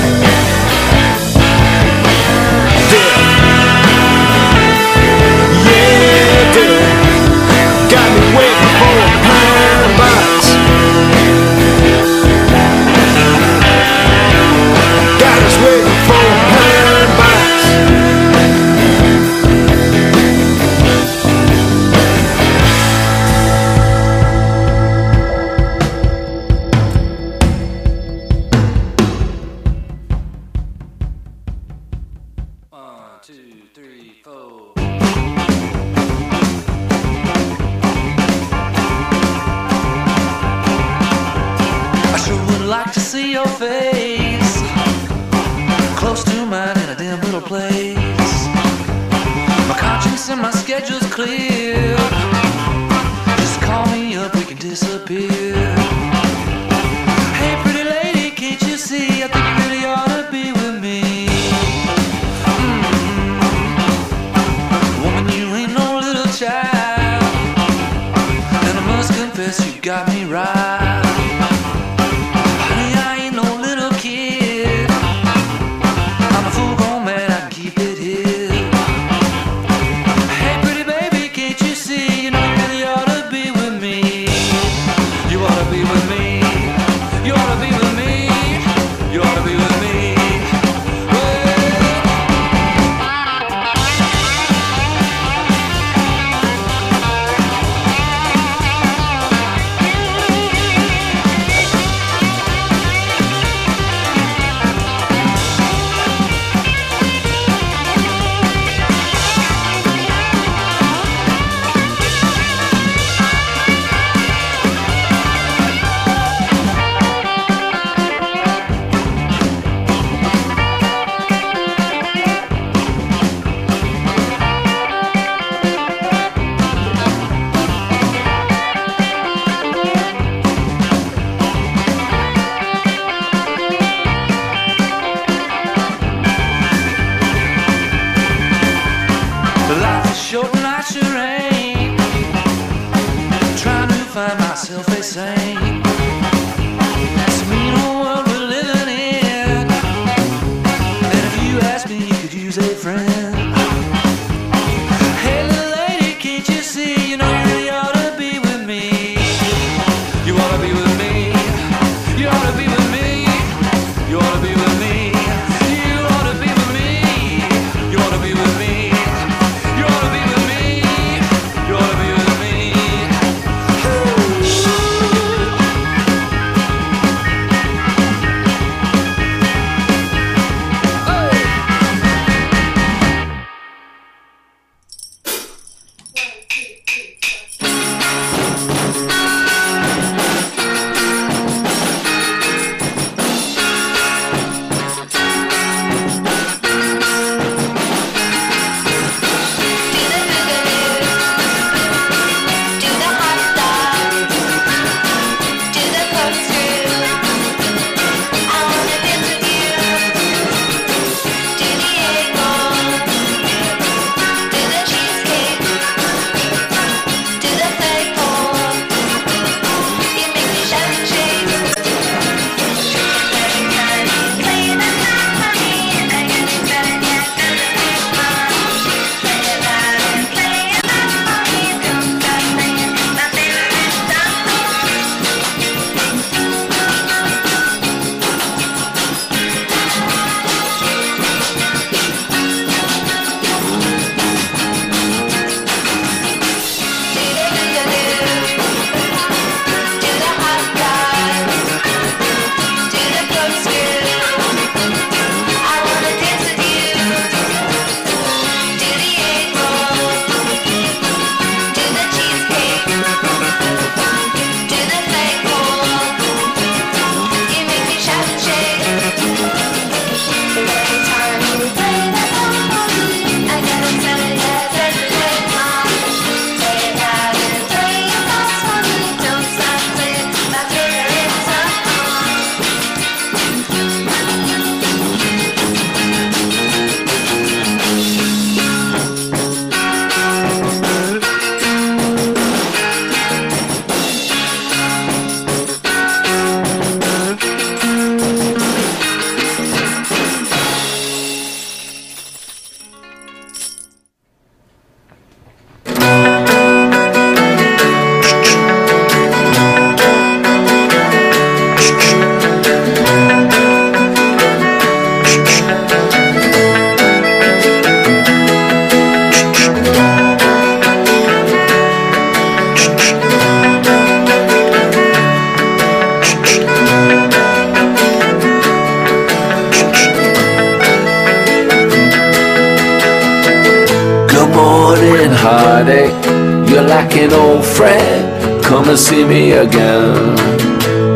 Come 338.88 338.96
see 338.96 339.22
me 339.22 339.52
again. 339.52 340.34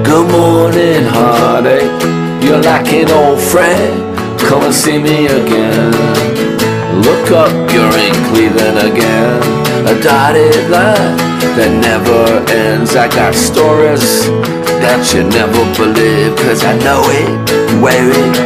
Good 0.05 0.31
morning, 0.31 1.07
heartache. 1.09 1.89
You're 2.45 2.61
like 2.61 2.87
an 2.93 3.11
old 3.11 3.41
friend. 3.41 4.15
Come 4.39 4.65
and 4.65 4.75
see 4.75 4.99
me 4.99 5.25
again. 5.25 5.91
Look 7.01 7.31
up, 7.33 7.49
you're 7.73 7.97
in 7.97 8.13
Cleveland 8.29 8.77
again. 8.77 9.41
A 9.89 9.97
dotted 10.05 10.69
line 10.69 11.17
that 11.57 11.73
never 11.81 12.45
ends. 12.53 12.95
I 12.95 13.09
got 13.09 13.35
stories 13.35 14.29
that 14.85 15.01
you 15.15 15.25
never 15.25 15.65
believe. 15.73 16.37
Cause 16.45 16.63
I 16.65 16.77
know 16.85 17.01
it, 17.09 17.81
wear 17.81 18.05
it 18.05 18.37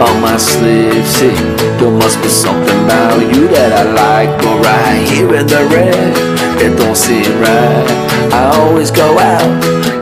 on 0.00 0.22
my 0.22 0.36
sleeve. 0.36 1.04
See, 1.04 1.34
there 1.82 1.90
must 1.90 2.22
be 2.22 2.28
something 2.28 2.78
about 2.84 3.18
you 3.34 3.48
that 3.48 3.72
I 3.74 3.84
like. 3.90 4.38
But 4.38 4.62
right 4.62 5.02
here 5.10 5.34
in 5.34 5.48
the 5.48 5.66
red, 5.66 6.37
it 6.60 6.76
don't 6.76 6.96
seem 6.96 7.30
right. 7.40 7.86
I 8.32 8.52
always 8.60 8.90
go 8.90 9.18
out, 9.18 9.50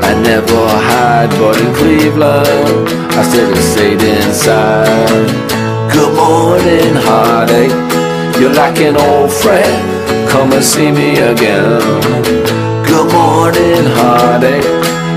I 0.03 0.13
never 0.23 0.63
hide. 0.91 1.31
But 1.39 1.57
in 1.61 1.73
Cleveland, 1.75 2.89
I 3.19 3.23
still 3.23 3.53
just 3.55 3.73
stayed 3.73 4.03
inside. 4.03 5.27
Good 5.93 6.15
morning, 6.15 6.95
heartache. 7.07 7.77
You're 8.41 8.55
like 8.55 8.79
an 8.81 8.97
old 8.97 9.33
friend. 9.33 9.83
Come 10.29 10.53
and 10.53 10.65
see 10.65 10.91
me 10.91 11.19
again. 11.19 11.81
Good 12.85 13.09
morning, 13.13 13.85
heartache. 13.99 14.65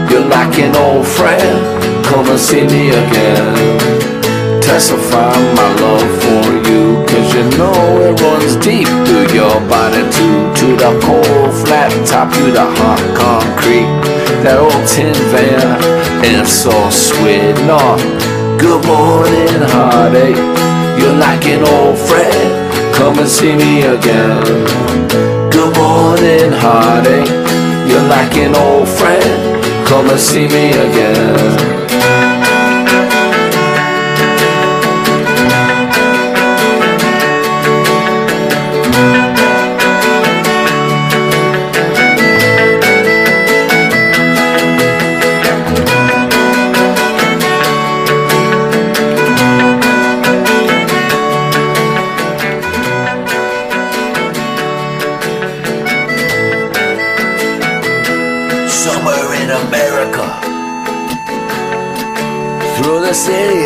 You're 0.10 0.28
like 0.28 0.58
an 0.60 0.76
old 0.76 1.08
friend. 1.08 2.06
Come 2.06 2.28
and 2.28 2.40
see 2.40 2.66
me 2.66 2.90
again 2.90 4.00
testify 4.70 5.34
my 5.56 5.70
love 5.82 6.10
for 6.22 6.70
you 6.70 6.99
Cause 7.20 7.34
you 7.34 7.44
know 7.58 8.00
it 8.00 8.22
runs 8.22 8.56
deep 8.64 8.88
through 8.88 9.28
your 9.36 9.60
body 9.68 10.04
too 10.08 10.40
To 10.60 10.68
the 10.80 10.92
cold 11.04 11.52
flat 11.68 11.92
top, 12.08 12.32
to 12.32 12.50
the 12.50 12.64
hot 12.64 13.04
concrete 13.12 13.92
That 14.44 14.56
old 14.56 14.88
tin 14.88 15.12
van, 15.28 15.84
it's 16.24 16.50
so 16.50 16.72
sweet. 16.90 17.60
No, 17.68 18.00
good 18.56 18.80
morning 18.88 19.60
heartache 19.68 20.40
You're 20.96 21.20
like 21.20 21.44
an 21.44 21.68
old 21.68 22.00
friend. 22.00 22.96
Come 22.96 23.20
and 23.20 23.28
see 23.28 23.52
me 23.54 23.84
again. 23.84 24.40
Good 25.52 25.76
morning 25.76 26.54
heartache 26.56 27.28
You're 27.84 28.08
like 28.08 28.32
an 28.38 28.56
old 28.56 28.88
friend. 28.88 29.60
Come 29.86 30.10
and 30.10 30.20
see 30.20 30.48
me 30.48 30.72
again 30.72 31.79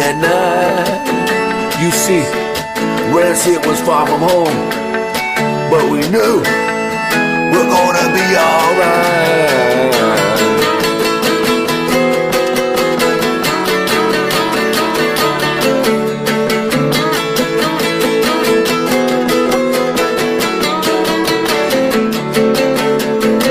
at 0.04 0.16
night. 0.20 1.82
You 1.82 1.92
see, 1.92 2.24
hit 3.46 3.66
was 3.66 3.80
far 3.82 4.06
from 4.06 4.22
home. 4.22 4.58
But 5.72 5.84
we 5.92 6.00
knew 6.14 6.36
we're 7.52 7.70
gonna 7.78 8.08
be 8.18 8.26
alright. 8.48 9.94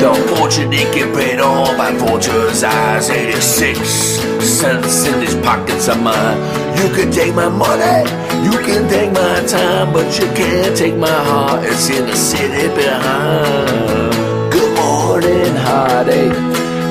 The 0.02 0.12
fortune 0.36 0.70
get 0.92 1.14
paid 1.14 1.40
all 1.40 1.76
by 1.76 1.92
vulture's 1.92 2.62
eyes. 2.62 3.08
86 3.08 4.31
cents 4.62 5.06
in 5.06 5.18
these 5.18 5.34
pockets 5.46 5.88
of 5.88 6.00
mine. 6.00 6.38
You 6.78 6.88
can 6.96 7.10
take 7.10 7.34
my 7.34 7.48
money, 7.48 7.98
you 8.46 8.56
can 8.68 8.82
take 8.88 9.10
my 9.10 9.36
time, 9.46 9.92
but 9.92 10.08
you 10.18 10.26
can't 10.40 10.76
take 10.76 10.96
my 10.96 11.18
heart. 11.30 11.64
It's 11.64 11.90
in 11.90 12.06
the 12.06 12.16
city 12.30 12.68
behind. 12.80 14.12
Good 14.54 14.72
morning, 14.82 15.54
heartache. 15.66 16.36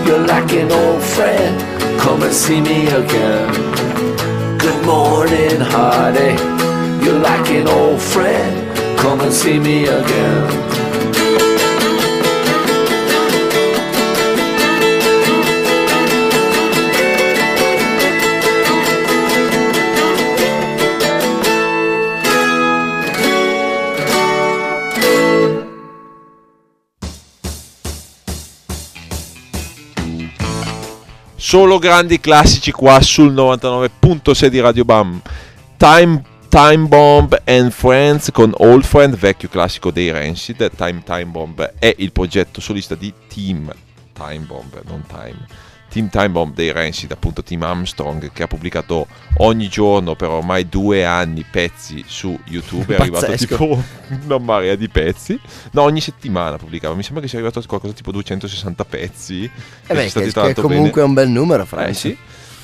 You're 0.05 0.25
like 0.33 0.51
an 0.61 0.69
old 0.81 1.01
friend. 1.15 1.53
Come 2.01 2.23
and 2.23 2.33
see 2.33 2.59
me 2.59 2.79
again. 3.01 3.47
Good 4.65 4.81
morning, 4.85 5.59
heartache. 5.73 6.43
You're 7.03 7.21
like 7.31 7.47
an 7.59 7.67
old 7.69 8.01
friend. 8.01 8.53
Come 8.99 9.21
and 9.21 9.33
see 9.33 9.59
me 9.59 9.85
again. 9.85 10.70
Solo 31.51 31.79
grandi 31.79 32.21
classici 32.21 32.71
qua 32.71 33.01
sul 33.01 33.33
99.6 33.33 34.45
di 34.45 34.61
Radio 34.61 34.85
Bam. 34.85 35.21
Time, 35.75 36.23
Time 36.47 36.87
Bomb 36.87 37.41
and 37.43 37.71
Friends 37.71 38.31
con 38.31 38.53
Old 38.55 38.85
Friend, 38.85 39.13
vecchio 39.17 39.49
classico 39.49 39.91
dei 39.91 40.11
Rancid. 40.11 40.71
Time 40.77 41.03
Time 41.03 41.25
Bomb 41.25 41.73
è 41.77 41.93
il 41.97 42.13
progetto 42.13 42.61
solista 42.61 42.95
di 42.95 43.13
Team 43.27 43.69
Time 44.13 44.45
Bomb, 44.45 44.81
non 44.85 45.03
Time. 45.05 45.45
Team 45.91 46.07
Time 46.09 46.29
Bomb 46.29 46.53
dei 46.55 46.71
Rancid, 46.71 47.11
appunto 47.11 47.43
Team 47.43 47.63
Armstrong, 47.63 48.31
che 48.31 48.43
ha 48.43 48.47
pubblicato 48.47 49.07
ogni 49.39 49.67
giorno 49.67 50.15
per 50.15 50.29
ormai 50.29 50.69
due 50.69 51.03
anni 51.03 51.43
pezzi 51.43 52.01
su 52.07 52.39
YouTube. 52.45 52.95
È 52.95 52.99
arrivato 53.01 53.33
tipo 53.33 53.77
una 54.23 54.37
marea 54.37 54.75
di 54.75 54.87
pezzi. 54.87 55.37
No, 55.71 55.81
ogni 55.81 55.99
settimana 55.99 56.55
pubblicava. 56.55 56.95
Mi 56.95 57.03
sembra 57.03 57.21
che 57.21 57.27
sia 57.27 57.39
arrivato 57.39 57.59
a 57.59 57.63
qualcosa 57.67 57.91
tipo 57.91 58.13
260 58.13 58.85
pezzi. 58.85 59.43
Eh 59.43 59.93
E 59.93 59.93
beh, 59.93 60.11
che, 60.11 60.31
che 60.31 60.53
comunque 60.61 61.01
è 61.01 61.03
un 61.03 61.13
bel 61.13 61.27
numero, 61.27 61.65
Frank. 61.65 61.89
Eh 61.89 61.93
sì. 61.93 62.17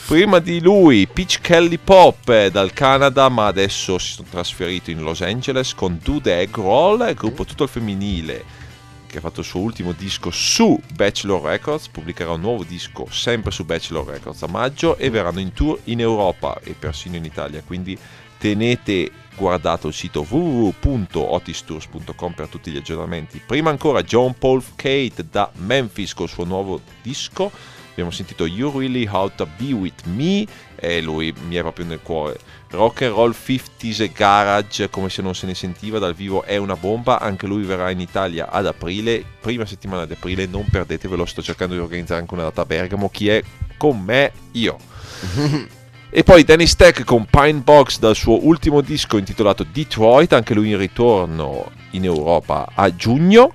Prima 0.07 0.39
di 0.39 0.61
lui, 0.61 1.05
Peach 1.05 1.39
Kelly 1.41 1.77
Pop 1.83 2.29
eh, 2.29 2.49
dal 2.49 2.71
Canada, 2.71 3.27
ma 3.27 3.47
adesso 3.47 3.97
si 3.97 4.13
sono 4.13 4.27
trasferito 4.31 4.89
in 4.89 5.01
Los 5.01 5.19
Angeles 5.19 5.75
con 5.75 5.99
The 5.99 6.39
Egg 6.39 6.55
Roll, 6.55 7.13
gruppo 7.13 7.43
tutto 7.43 7.63
al 7.63 7.69
femminile 7.69 8.66
che 9.07 9.17
ha 9.17 9.21
fatto 9.21 9.39
il 9.39 9.45
suo 9.45 9.61
ultimo 9.61 9.93
disco 9.93 10.29
su 10.31 10.79
Bachelor 10.93 11.41
Records, 11.41 11.87
pubblicherà 11.87 12.31
un 12.31 12.41
nuovo 12.41 12.63
disco 12.63 13.07
sempre 13.09 13.51
su 13.51 13.65
Bachelor 13.65 14.05
Records 14.05 14.43
a 14.43 14.47
maggio 14.47 14.97
e 14.97 15.09
verranno 15.09 15.39
in 15.39 15.53
tour 15.53 15.79
in 15.85 15.99
Europa 15.99 16.59
e 16.63 16.73
persino 16.73 17.15
in 17.15 17.25
Italia, 17.25 17.63
quindi 17.65 17.97
tenete 18.37 19.11
guardato 19.35 19.87
il 19.87 19.93
sito 19.93 20.25
www.otistours.com 20.27 22.33
per 22.33 22.47
tutti 22.47 22.71
gli 22.71 22.77
aggiornamenti. 22.77 23.41
Prima 23.45 23.69
ancora 23.69 24.03
John 24.03 24.35
Paul 24.37 24.63
Kate 24.75 25.25
da 25.29 25.49
Memphis 25.55 26.13
col 26.13 26.27
suo 26.27 26.43
nuovo 26.43 26.81
disco. 27.01 27.51
Abbiamo 27.97 28.13
sentito 28.13 28.45
You 28.45 28.77
Really 28.77 29.07
How 29.07 29.31
to 29.33 29.47
Be 29.57 29.73
With 29.73 30.03
Me 30.03 30.45
e 30.75 31.01
lui 31.01 31.33
mi 31.47 31.55
è 31.55 31.61
proprio 31.61 31.83
nel 31.87 31.99
cuore. 32.03 32.37
Rock 32.69 33.01
and 33.01 33.13
Roll 33.13 33.31
50s 33.31 34.03
e 34.03 34.11
Garage, 34.13 34.91
come 34.91 35.09
se 35.09 35.23
non 35.23 35.33
se 35.33 35.47
ne 35.47 35.55
sentiva 35.55 35.97
dal 35.97 36.13
vivo, 36.13 36.43
è 36.43 36.57
una 36.57 36.75
bomba. 36.75 37.19
Anche 37.19 37.47
lui 37.47 37.63
verrà 37.63 37.89
in 37.89 37.99
Italia 37.99 38.51
ad 38.51 38.67
aprile, 38.67 39.23
prima 39.41 39.65
settimana 39.65 40.05
di 40.05 40.13
aprile. 40.13 40.45
Non 40.45 40.67
perdetevelo, 40.69 41.25
sto 41.25 41.41
cercando 41.41 41.73
di 41.73 41.79
organizzare 41.79 42.19
anche 42.19 42.35
una 42.35 42.43
data 42.43 42.61
a 42.61 42.65
Bergamo. 42.65 43.09
Chi 43.09 43.29
è 43.29 43.41
con 43.77 43.99
me? 43.99 44.31
Io. 44.51 44.77
E 46.09 46.23
poi 46.23 46.45
Dennis 46.45 46.75
Tech 46.75 47.03
con 47.03 47.25
Pine 47.29 47.59
Box 47.59 47.99
dal 47.99 48.15
suo 48.15 48.45
ultimo 48.45 48.79
disco 48.79 49.17
intitolato 49.17 49.65
Detroit, 49.69 50.31
anche 50.31 50.53
lui 50.53 50.69
in 50.69 50.77
ritorno 50.77 51.69
in 51.91 52.05
Europa 52.05 52.69
a 52.73 52.95
giugno. 52.95 53.53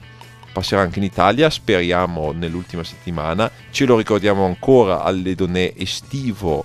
Passerà 0.52 0.82
anche 0.82 0.98
in 0.98 1.04
Italia, 1.04 1.48
speriamo 1.48 2.32
nell'ultima 2.32 2.84
settimana. 2.84 3.50
Ce 3.70 3.84
lo 3.84 3.96
ricordiamo 3.96 4.44
ancora 4.44 5.02
all'Edonè 5.02 5.74
estivo 5.76 6.64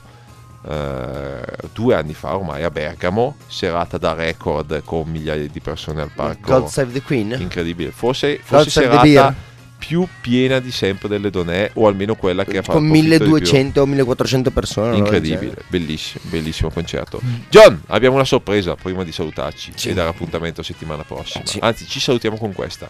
eh, 0.67 1.39
due 1.73 1.95
anni 1.95 2.13
fa 2.13 2.35
ormai 2.35 2.63
a 2.63 2.69
Bergamo, 2.69 3.37
serata 3.47 3.97
da 3.97 4.13
record 4.13 4.83
con 4.83 5.09
migliaia 5.09 5.47
di 5.47 5.59
persone 5.61 6.01
al 6.01 6.11
parco. 6.13 6.59
God 6.59 6.67
Save 6.67 6.91
the 6.91 7.01
Queen. 7.01 7.35
Incredibile, 7.39 7.91
forse, 7.91 8.39
forse 8.43 8.69
serata 8.69 9.33
più 9.77 10.07
piena 10.21 10.59
di 10.59 10.71
sempre 10.71 11.07
delle 11.07 11.29
Donè, 11.29 11.71
o 11.75 11.87
almeno 11.87 12.15
quella 12.15 12.43
che 12.43 12.57
ha 12.57 12.61
fatto 12.61 12.79
Con 12.79 12.87
1200 12.87 13.81
o 13.81 13.85
1400 13.85 14.51
persone. 14.51 14.97
Incredibile, 14.97 15.63
bellissimo, 15.67 16.23
bellissimo 16.29 16.69
concerto. 16.69 17.21
John, 17.49 17.81
abbiamo 17.87 18.15
una 18.15 18.25
sorpresa 18.25 18.75
prima 18.75 19.03
di 19.03 19.11
salutarci 19.11 19.71
e 19.85 19.93
dare 19.93 20.09
appuntamento 20.09 20.63
settimana 20.63 21.03
prossima. 21.03 21.43
Anzi, 21.59 21.87
ci 21.87 21.99
salutiamo 21.99 22.37
con 22.37 22.53
questa. 22.53 22.89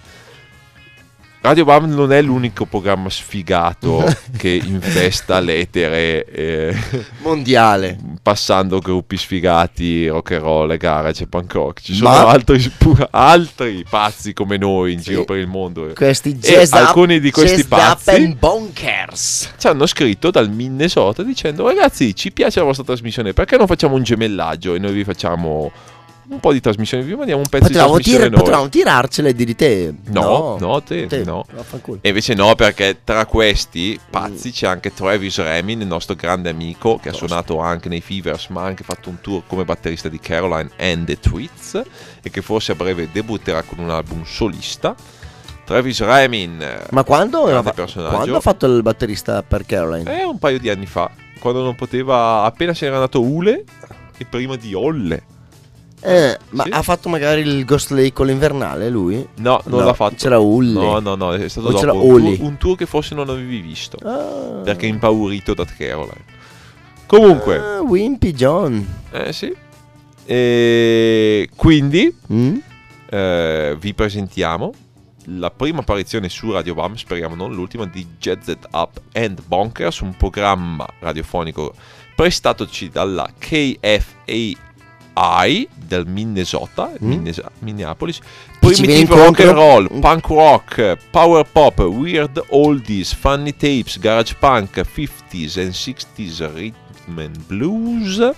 Radio 1.47 1.63
Bam 1.63 1.89
non 1.89 2.11
è 2.11 2.21
l'unico 2.21 2.65
programma 2.65 3.09
sfigato 3.09 4.03
che 4.35 4.61
infesta 4.61 5.39
l'etere 5.39 6.25
eh, 6.25 6.77
mondiale, 7.19 7.97
passando 8.21 8.79
gruppi 8.79 9.15
sfigati, 9.15 10.09
rock 10.09 10.31
and 10.31 10.41
roll, 10.41 10.75
garage 10.75 11.23
e 11.23 11.27
punk 11.27 11.53
rock. 11.53 11.81
Ci 11.83 11.93
sono 11.95 12.09
Ma- 12.09 12.27
altri, 12.27 12.69
altri 13.11 13.85
pazzi 13.89 14.33
come 14.33 14.57
noi 14.57 14.91
in 14.91 14.99
giro 14.99 15.23
per 15.23 15.37
il 15.37 15.47
mondo. 15.47 15.89
Questi 15.95 16.35
jazz 16.35 16.73
up- 16.73 16.79
alcuni 16.79 17.21
di 17.21 17.31
questi 17.31 17.63
pazzi 17.63 18.35
bonkers. 18.37 19.53
ci 19.57 19.67
hanno 19.67 19.85
scritto 19.85 20.31
dal 20.31 20.51
Minnesota 20.51 21.23
dicendo 21.23 21.65
ragazzi 21.65 22.13
ci 22.13 22.33
piace 22.33 22.59
la 22.59 22.65
vostra 22.65 22.83
trasmissione 22.83 23.31
perché 23.31 23.55
non 23.55 23.67
facciamo 23.67 23.95
un 23.95 24.03
gemellaggio 24.03 24.75
e 24.75 24.79
noi 24.79 24.91
vi 24.91 25.05
facciamo 25.05 25.71
un 26.29 26.39
po' 26.39 26.51
di 26.51 26.59
trasmissione 26.59 27.03
vi 27.03 27.15
mandiamo 27.15 27.39
un 27.41 27.47
pezzo 27.47 27.67
Potevamo, 27.67 27.97
di 27.97 28.03
trasmissione 28.03 28.29
tir- 28.29 28.39
potevamo 28.39 28.69
tirarcele 28.69 29.29
e 29.29 29.33
di 29.33 29.55
te. 29.55 29.93
No, 30.07 30.57
no, 30.59 30.81
te, 30.83 31.07
Te, 31.07 31.23
no. 31.23 31.45
E 32.01 32.09
invece 32.09 32.33
no, 32.33 32.53
perché 32.55 32.99
tra 33.03 33.25
questi 33.25 33.97
pazzi 34.09 34.51
c'è 34.51 34.67
anche 34.67 34.93
Travis 34.93 35.37
Remin, 35.37 35.81
il 35.81 35.87
nostro 35.87 36.15
grande 36.15 36.49
amico, 36.49 36.97
che 36.97 37.09
ha 37.09 37.13
suonato 37.13 37.59
anche 37.59 37.87
nei 37.87 38.01
Fevers, 38.01 38.47
ma 38.47 38.63
ha 38.63 38.65
anche 38.65 38.83
fatto 38.83 39.09
un 39.09 39.21
tour 39.21 39.43
come 39.47 39.63
batterista 39.63 40.09
di 40.09 40.19
Caroline 40.19 40.69
and 40.77 41.05
the 41.05 41.19
Tweets, 41.19 41.81
e 42.21 42.29
che 42.29 42.41
forse 42.41 42.73
a 42.73 42.75
breve 42.75 43.09
debutterà 43.11 43.61
con 43.63 43.79
un 43.79 43.89
album 43.89 44.23
solista. 44.25 44.95
Travis 45.63 45.99
Remin, 46.01 46.65
Ma 46.91 47.03
quando, 47.03 47.43
personaggio. 47.73 48.15
quando 48.15 48.37
ha 48.37 48.41
fatto 48.41 48.65
il 48.67 48.81
batterista 48.81 49.43
per 49.43 49.65
Caroline? 49.65 50.21
Eh, 50.21 50.23
un 50.23 50.39
paio 50.39 50.59
di 50.59 50.69
anni 50.69 50.85
fa, 50.85 51.09
quando 51.39 51.61
non 51.61 51.75
poteva, 51.75 52.43
appena 52.43 52.73
se 52.73 52.85
n'era 52.85 52.95
andato 52.97 53.21
Ule 53.21 53.63
e 54.17 54.25
prima 54.25 54.55
di 54.55 54.73
Olle. 54.73 55.23
Eh, 56.07 56.37
ma 56.51 56.63
Sì. 56.63 56.69
ha 56.71 56.81
fatto 56.81 57.09
magari 57.09 57.41
il 57.41 57.65
Ghost 57.65 57.91
Lake 57.91 58.13
con 58.13 58.27
l'invernale 58.27 58.89
lui? 58.89 59.15
No, 59.37 59.61
non 59.65 59.79
No, 59.79 59.85
l'ha 59.85 59.93
fatto. 59.93 60.15
C'era 60.15 60.39
Ulle. 60.39 60.73
No, 60.79 60.99
no, 60.99 61.15
no, 61.15 61.33
è 61.33 61.47
stato 61.49 61.67
O 61.67 61.73
c'era 61.73 61.91
dopo 61.91 62.05
un 62.05 62.23
tour, 62.23 62.37
un 62.47 62.57
tour 62.57 62.77
che 62.77 62.85
forse 62.85 63.13
non 63.15 63.29
avevi 63.29 63.59
visto. 63.59 63.97
Ah. 64.03 64.61
Perché 64.63 64.85
è 64.85 64.89
impaurito 64.89 65.53
da 65.53 65.65
Caroline. 65.65 66.35
Comunque, 67.05 67.57
Ah, 67.57 67.81
Wimpy 67.81 68.31
John. 68.33 68.85
eh 69.11 69.31
sì. 69.33 69.53
E 70.25 71.49
quindi 71.55 72.13
Mm? 72.33 72.57
eh, 73.09 73.75
vi 73.79 73.93
presentiamo 73.93 74.73
la 75.31 75.49
prima 75.51 75.79
apparizione 75.79 76.29
su 76.29 76.51
Radio 76.51 76.73
Bam, 76.73 76.95
speriamo 76.95 77.35
non 77.35 77.53
l'ultima, 77.53 77.85
di 77.85 78.05
Jazz 78.19 78.47
It 78.47 78.67
Up 78.71 78.99
and 79.13 79.41
Bonkers, 79.45 79.99
un 79.99 80.15
programma 80.15 80.85
radiofonico 80.99 81.73
prestatoci 82.15 82.89
dalla 82.89 83.27
KFAI 83.37 84.57
del 85.75 86.05
Minnesota, 86.05 86.91
Minnes- 86.99 87.41
Minneapolis. 87.59 88.19
Che 88.59 88.73
ci 88.75 88.85
viene 88.85 89.05
Primitive 89.05 89.25
rock 89.25 89.39
and 89.41 89.51
roll, 89.51 89.99
punk 89.99 90.27
rock, 90.27 90.97
power 91.09 91.45
pop, 91.49 91.79
weird 91.79 92.43
oldies, 92.49 93.13
funny 93.13 93.51
tapes, 93.55 93.99
garage 93.99 94.35
punk, 94.39 94.77
50s 94.79 95.59
and 95.59 95.71
60s 95.71 96.53
rhythm 96.53 97.17
and 97.19 97.37
blues 97.45 98.31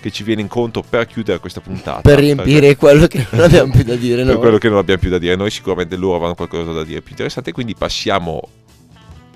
che 0.00 0.10
ci 0.10 0.24
viene 0.24 0.40
incontro 0.40 0.82
per 0.88 1.06
chiudere 1.06 1.38
questa 1.38 1.60
puntata. 1.60 2.00
Per 2.00 2.14
perché- 2.14 2.20
riempire 2.20 2.76
quello 2.76 3.06
che 3.06 3.26
non 3.30 3.42
abbiamo 3.42 3.70
più 3.72 3.84
da 3.84 3.94
dire 3.94 4.16
per 4.24 4.26
noi. 4.32 4.36
quello 4.36 4.58
che 4.58 4.68
non 4.68 4.78
abbiamo 4.78 5.00
più 5.00 5.10
da 5.10 5.18
dire 5.18 5.36
noi, 5.36 5.50
sicuramente 5.50 5.96
loro 5.96 6.16
avranno 6.16 6.34
qualcosa 6.34 6.72
da 6.72 6.82
dire 6.84 7.00
più 7.00 7.10
interessante. 7.10 7.52
Quindi 7.52 7.74
passiamo 7.74 8.40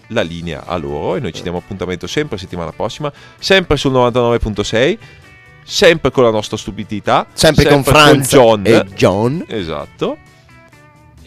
la 0.08 0.22
linea 0.22 0.64
a 0.66 0.76
loro 0.76 1.16
e 1.16 1.20
noi 1.20 1.32
ci 1.32 1.42
diamo 1.42 1.58
appuntamento 1.58 2.06
sempre 2.06 2.36
settimana 2.38 2.72
prossima, 2.72 3.12
sempre 3.38 3.76
sul 3.76 3.92
99.6, 3.92 4.98
sempre 5.66 6.10
con 6.10 6.22
la 6.24 6.30
nostra 6.30 6.56
stupidità, 6.56 7.26
Sempre 7.32 7.66
con 7.66 7.82
Franz 7.82 8.30
John. 8.30 8.62
e 8.64 8.84
John. 8.94 9.44
Esatto. 9.48 10.16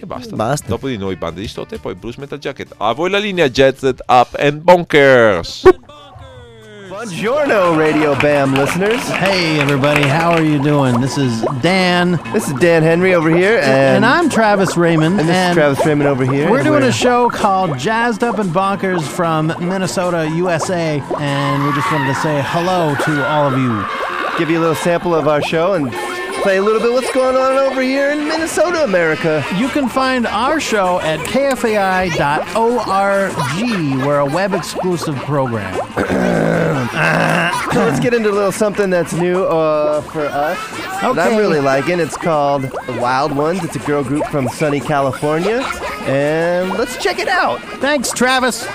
E 0.02 0.06
basta. 0.06 0.34
Basta. 0.36 0.68
Dopo 0.68 0.88
di 0.88 0.98
noi 0.98 1.18
bande 1.18 1.42
di 1.42 1.48
stote 1.48 1.76
e 1.76 1.78
poi 1.80 1.94
Bruce 1.96 2.20
Metal 2.22 2.40
Jacket. 2.40 2.74
A 2.78 2.94
voi 2.94 3.10
la 3.10 3.18
linea 3.18 3.50
Jet 3.50 3.78
Set 3.78 4.02
Up 4.08 4.36
and 4.40 4.62
Bonkers. 4.62 5.64
Buongiorno, 6.88 7.78
Radio 7.78 8.16
Bam 8.16 8.54
listeners. 8.56 9.02
Hey, 9.10 9.60
everybody, 9.60 10.02
how 10.02 10.32
are 10.32 10.42
you 10.44 10.60
doing? 10.60 11.00
This 11.00 11.18
is 11.18 11.44
Dan. 11.62 12.20
This 12.34 12.48
is 12.48 12.54
Dan 12.60 12.82
Henry 12.82 13.14
over 13.14 13.30
here, 13.30 13.60
And 13.62 14.04
and, 14.04 14.06
I'm 14.06 14.30
Travis 14.30 14.76
Raymond. 14.76 15.20
and 15.20 15.30
this 15.30 15.50
is 15.50 15.54
Travis 15.54 15.86
Raymond 15.86 16.10
over 16.10 16.26
here. 16.26 16.50
We're 16.50 16.58
and 16.60 16.68
doing 16.68 16.84
a 16.84 16.92
show 16.92 17.30
called 17.30 17.78
Jazzed 17.78 18.24
Up 18.24 18.40
and 18.40 18.52
Bonkers 18.52 19.04
from 19.04 19.54
Minnesota, 19.60 20.28
USA, 20.36 21.02
and 21.20 21.64
we 21.66 21.72
just 21.74 21.90
wanted 21.92 22.08
to 22.14 22.20
say 22.22 22.42
hello 22.48 22.96
to 22.96 23.28
all 23.28 23.48
of 23.48 23.58
you. 23.58 23.86
Give 24.40 24.50
you 24.50 24.58
a 24.58 24.62
little 24.62 24.76
sample 24.76 25.14
of 25.14 25.28
our 25.28 25.42
show 25.42 25.74
and 25.74 25.92
play 26.42 26.58
a 26.58 26.62
little 26.62 26.82
bit 26.82 26.94
what's 26.94 27.12
going 27.12 27.36
on 27.36 27.58
over 27.58 27.82
here 27.82 28.12
in 28.12 28.26
Minnesota, 28.26 28.86
America. 28.86 29.46
You 29.58 29.68
can 29.68 29.90
find 29.90 30.26
our 30.26 30.62
show 30.62 31.02
at 31.02 31.20
kfai.org. 31.28 32.16
We're 34.06 34.20
a 34.20 34.26
web 34.26 34.54
exclusive 34.54 35.18
program. 35.18 35.78
So 37.70 37.86
let's 37.86 38.00
get 38.00 38.16
into 38.16 38.32
a 38.32 38.32
little 38.32 38.52
something 38.52 38.90
that's 38.90 39.14
new 39.14 39.44
uh, 39.44 40.02
for 40.02 40.26
us. 40.26 40.58
That 41.02 41.20
I'm 41.20 41.38
really 41.38 41.60
liking. 41.60 42.00
It's 42.00 42.18
called 42.18 42.64
The 42.64 42.98
Wild 43.00 43.32
Ones. 43.32 43.64
It's 43.64 43.76
a 43.76 43.80
girl 43.80 44.04
group 44.04 44.26
from 44.28 44.48
sunny 44.50 44.80
California, 44.80 45.62
and 46.08 46.72
let's 46.72 46.98
check 46.98 47.20
it 47.20 47.28
out. 47.28 47.62
Thanks, 47.80 48.12
Travis. 48.12 48.68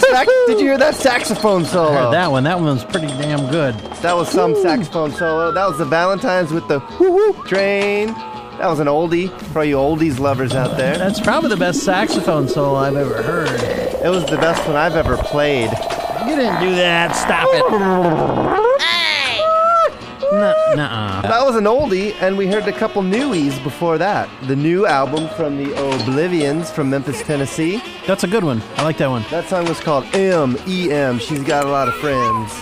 That? 0.00 0.10
Sax- 0.26 0.32
did 0.46 0.60
you 0.60 0.66
hear 0.66 0.78
that 0.78 0.94
saxophone 0.94 1.62
I 1.64 1.68
solo? 1.68 1.92
heard 1.92 2.12
that 2.12 2.30
one. 2.30 2.44
That 2.44 2.56
one 2.60 2.66
was 2.74 2.84
pretty 2.84 3.06
damn 3.08 3.50
good. 3.50 3.74
That 4.02 4.14
was 4.14 4.28
some 4.28 4.54
saxophone 4.56 5.12
solo. 5.12 5.52
That 5.52 5.66
was 5.68 5.78
the 5.78 5.84
Valentines 5.84 6.50
with 6.52 6.66
the 6.68 6.80
whoo 7.00 7.12
whoo 7.12 7.32
train. 7.46 8.08
That 8.58 8.68
was 8.68 8.78
an 8.78 8.86
oldie 8.86 9.30
for 9.52 9.58
all 9.60 9.64
you 9.64 9.76
oldies 9.76 10.20
lovers 10.20 10.54
out 10.54 10.76
there. 10.76 10.96
That's 10.96 11.18
probably 11.20 11.50
the 11.50 11.56
best 11.56 11.80
saxophone 11.82 12.46
solo 12.48 12.76
I've 12.76 12.96
ever 12.96 13.20
heard. 13.22 13.48
It 14.04 14.08
was 14.10 14.24
the 14.26 14.36
best 14.36 14.64
one 14.66 14.76
I've 14.76 14.94
ever 14.96 15.16
played. 15.16 15.70
You 16.26 16.36
didn't 16.36 16.60
do 16.60 16.74
that. 16.76 17.14
Stop 17.16 17.48
it. 17.50 18.70
Nuh- 20.76 21.22
That 21.22 21.44
was 21.44 21.56
an 21.56 21.64
oldie, 21.64 22.14
and 22.20 22.36
we 22.36 22.46
heard 22.46 22.66
a 22.68 22.72
couple 22.72 23.02
newies 23.02 23.62
before 23.62 23.98
that. 23.98 24.28
The 24.46 24.56
new 24.56 24.86
album 24.86 25.28
from 25.36 25.56
the 25.56 25.72
Oblivions 25.72 26.70
from 26.70 26.90
Memphis, 26.90 27.22
Tennessee. 27.22 27.82
That's 28.06 28.24
a 28.24 28.28
good 28.28 28.44
one. 28.44 28.62
I 28.76 28.82
like 28.84 28.98
that 28.98 29.10
one. 29.10 29.24
That 29.30 29.48
song 29.48 29.66
was 29.66 29.80
called 29.80 30.04
M 30.14 30.56
E 30.66 30.90
M. 30.92 31.18
She's 31.18 31.42
got 31.42 31.64
a 31.64 31.68
lot 31.68 31.88
of 31.88 31.94
friends. 31.96 32.52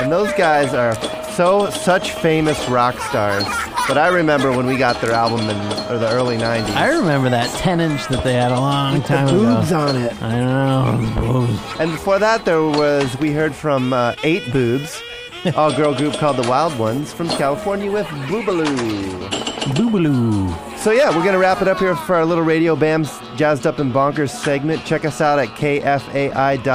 And 0.00 0.12
those 0.12 0.32
guys 0.34 0.74
are 0.74 0.94
so 1.32 1.70
such 1.70 2.12
famous 2.14 2.68
rock 2.68 2.98
stars. 3.00 3.44
But 3.88 3.96
I 3.96 4.08
remember 4.08 4.50
when 4.52 4.66
we 4.66 4.76
got 4.76 5.00
their 5.00 5.12
album 5.12 5.48
in 5.48 5.56
or 5.90 5.96
the 5.98 6.08
early 6.10 6.36
'90s. 6.36 6.68
I 6.76 6.88
remember 6.98 7.30
that 7.30 7.48
10 7.60 7.80
inch 7.80 8.06
that 8.08 8.22
they 8.22 8.34
had 8.34 8.52
a 8.52 8.60
long 8.60 9.00
time 9.02 9.26
the 9.26 9.32
boobs 9.32 9.70
ago. 9.70 9.80
on 9.80 9.96
it. 9.96 10.22
I 10.22 10.40
know. 10.40 11.20
boobs. 11.46 11.58
And 11.80 11.90
before 11.92 12.18
that, 12.18 12.44
there 12.44 12.62
was 12.62 13.16
we 13.18 13.32
heard 13.32 13.54
from 13.54 13.92
uh, 13.94 14.14
Eight 14.22 14.52
Boobs, 14.52 15.02
all 15.56 15.74
girl 15.74 15.94
group 15.94 16.14
called 16.14 16.36
the 16.36 16.48
Wild 16.48 16.78
Ones 16.78 17.12
from 17.12 17.28
California 17.28 17.90
with 17.90 18.06
Boobaloo. 18.06 19.28
Boobaloo. 19.74 20.78
So 20.78 20.90
yeah, 20.90 21.14
we're 21.16 21.24
gonna 21.24 21.38
wrap 21.38 21.62
it 21.62 21.68
up 21.68 21.78
here 21.78 21.94
for 21.94 22.14
our 22.16 22.24
little 22.24 22.44
radio 22.44 22.74
bams 22.74 23.20
jazzed 23.36 23.66
up 23.66 23.78
and 23.78 23.92
bonkers 23.92 24.30
segment. 24.30 24.84
Check 24.84 25.04
us 25.04 25.20
out 25.20 25.38
at 25.38 25.48
kfai.org 25.48 26.68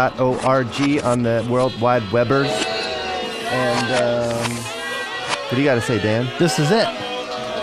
on 1.03 1.23
the 1.23 1.47
World 1.49 1.79
Wide 1.81 2.03
Webbers. 2.03 2.47
And 3.51 4.03
um, 4.03 4.51
what 4.51 5.51
do 5.51 5.57
you 5.57 5.65
got 5.65 5.75
to 5.75 5.81
say, 5.81 5.99
Dan? 6.01 6.27
This 6.39 6.57
is 6.59 6.71
it. 6.71 6.87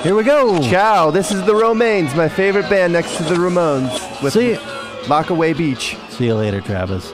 Here 0.02 0.14
we 0.14 0.22
go. 0.22 0.60
Ciao. 0.62 1.10
This 1.10 1.30
is 1.30 1.44
the 1.44 1.54
Romaines, 1.54 2.14
my 2.14 2.28
favorite 2.28 2.70
band 2.70 2.92
next 2.92 3.16
to 3.16 3.22
the 3.24 3.34
Ramones 3.34 4.22
with 4.22 4.32
See 4.32 4.50
you. 4.50 4.56
Lockaway 5.04 5.56
Beach. 5.56 5.96
See 6.08 6.26
you 6.26 6.34
later, 6.34 6.60
Travis. 6.60 7.12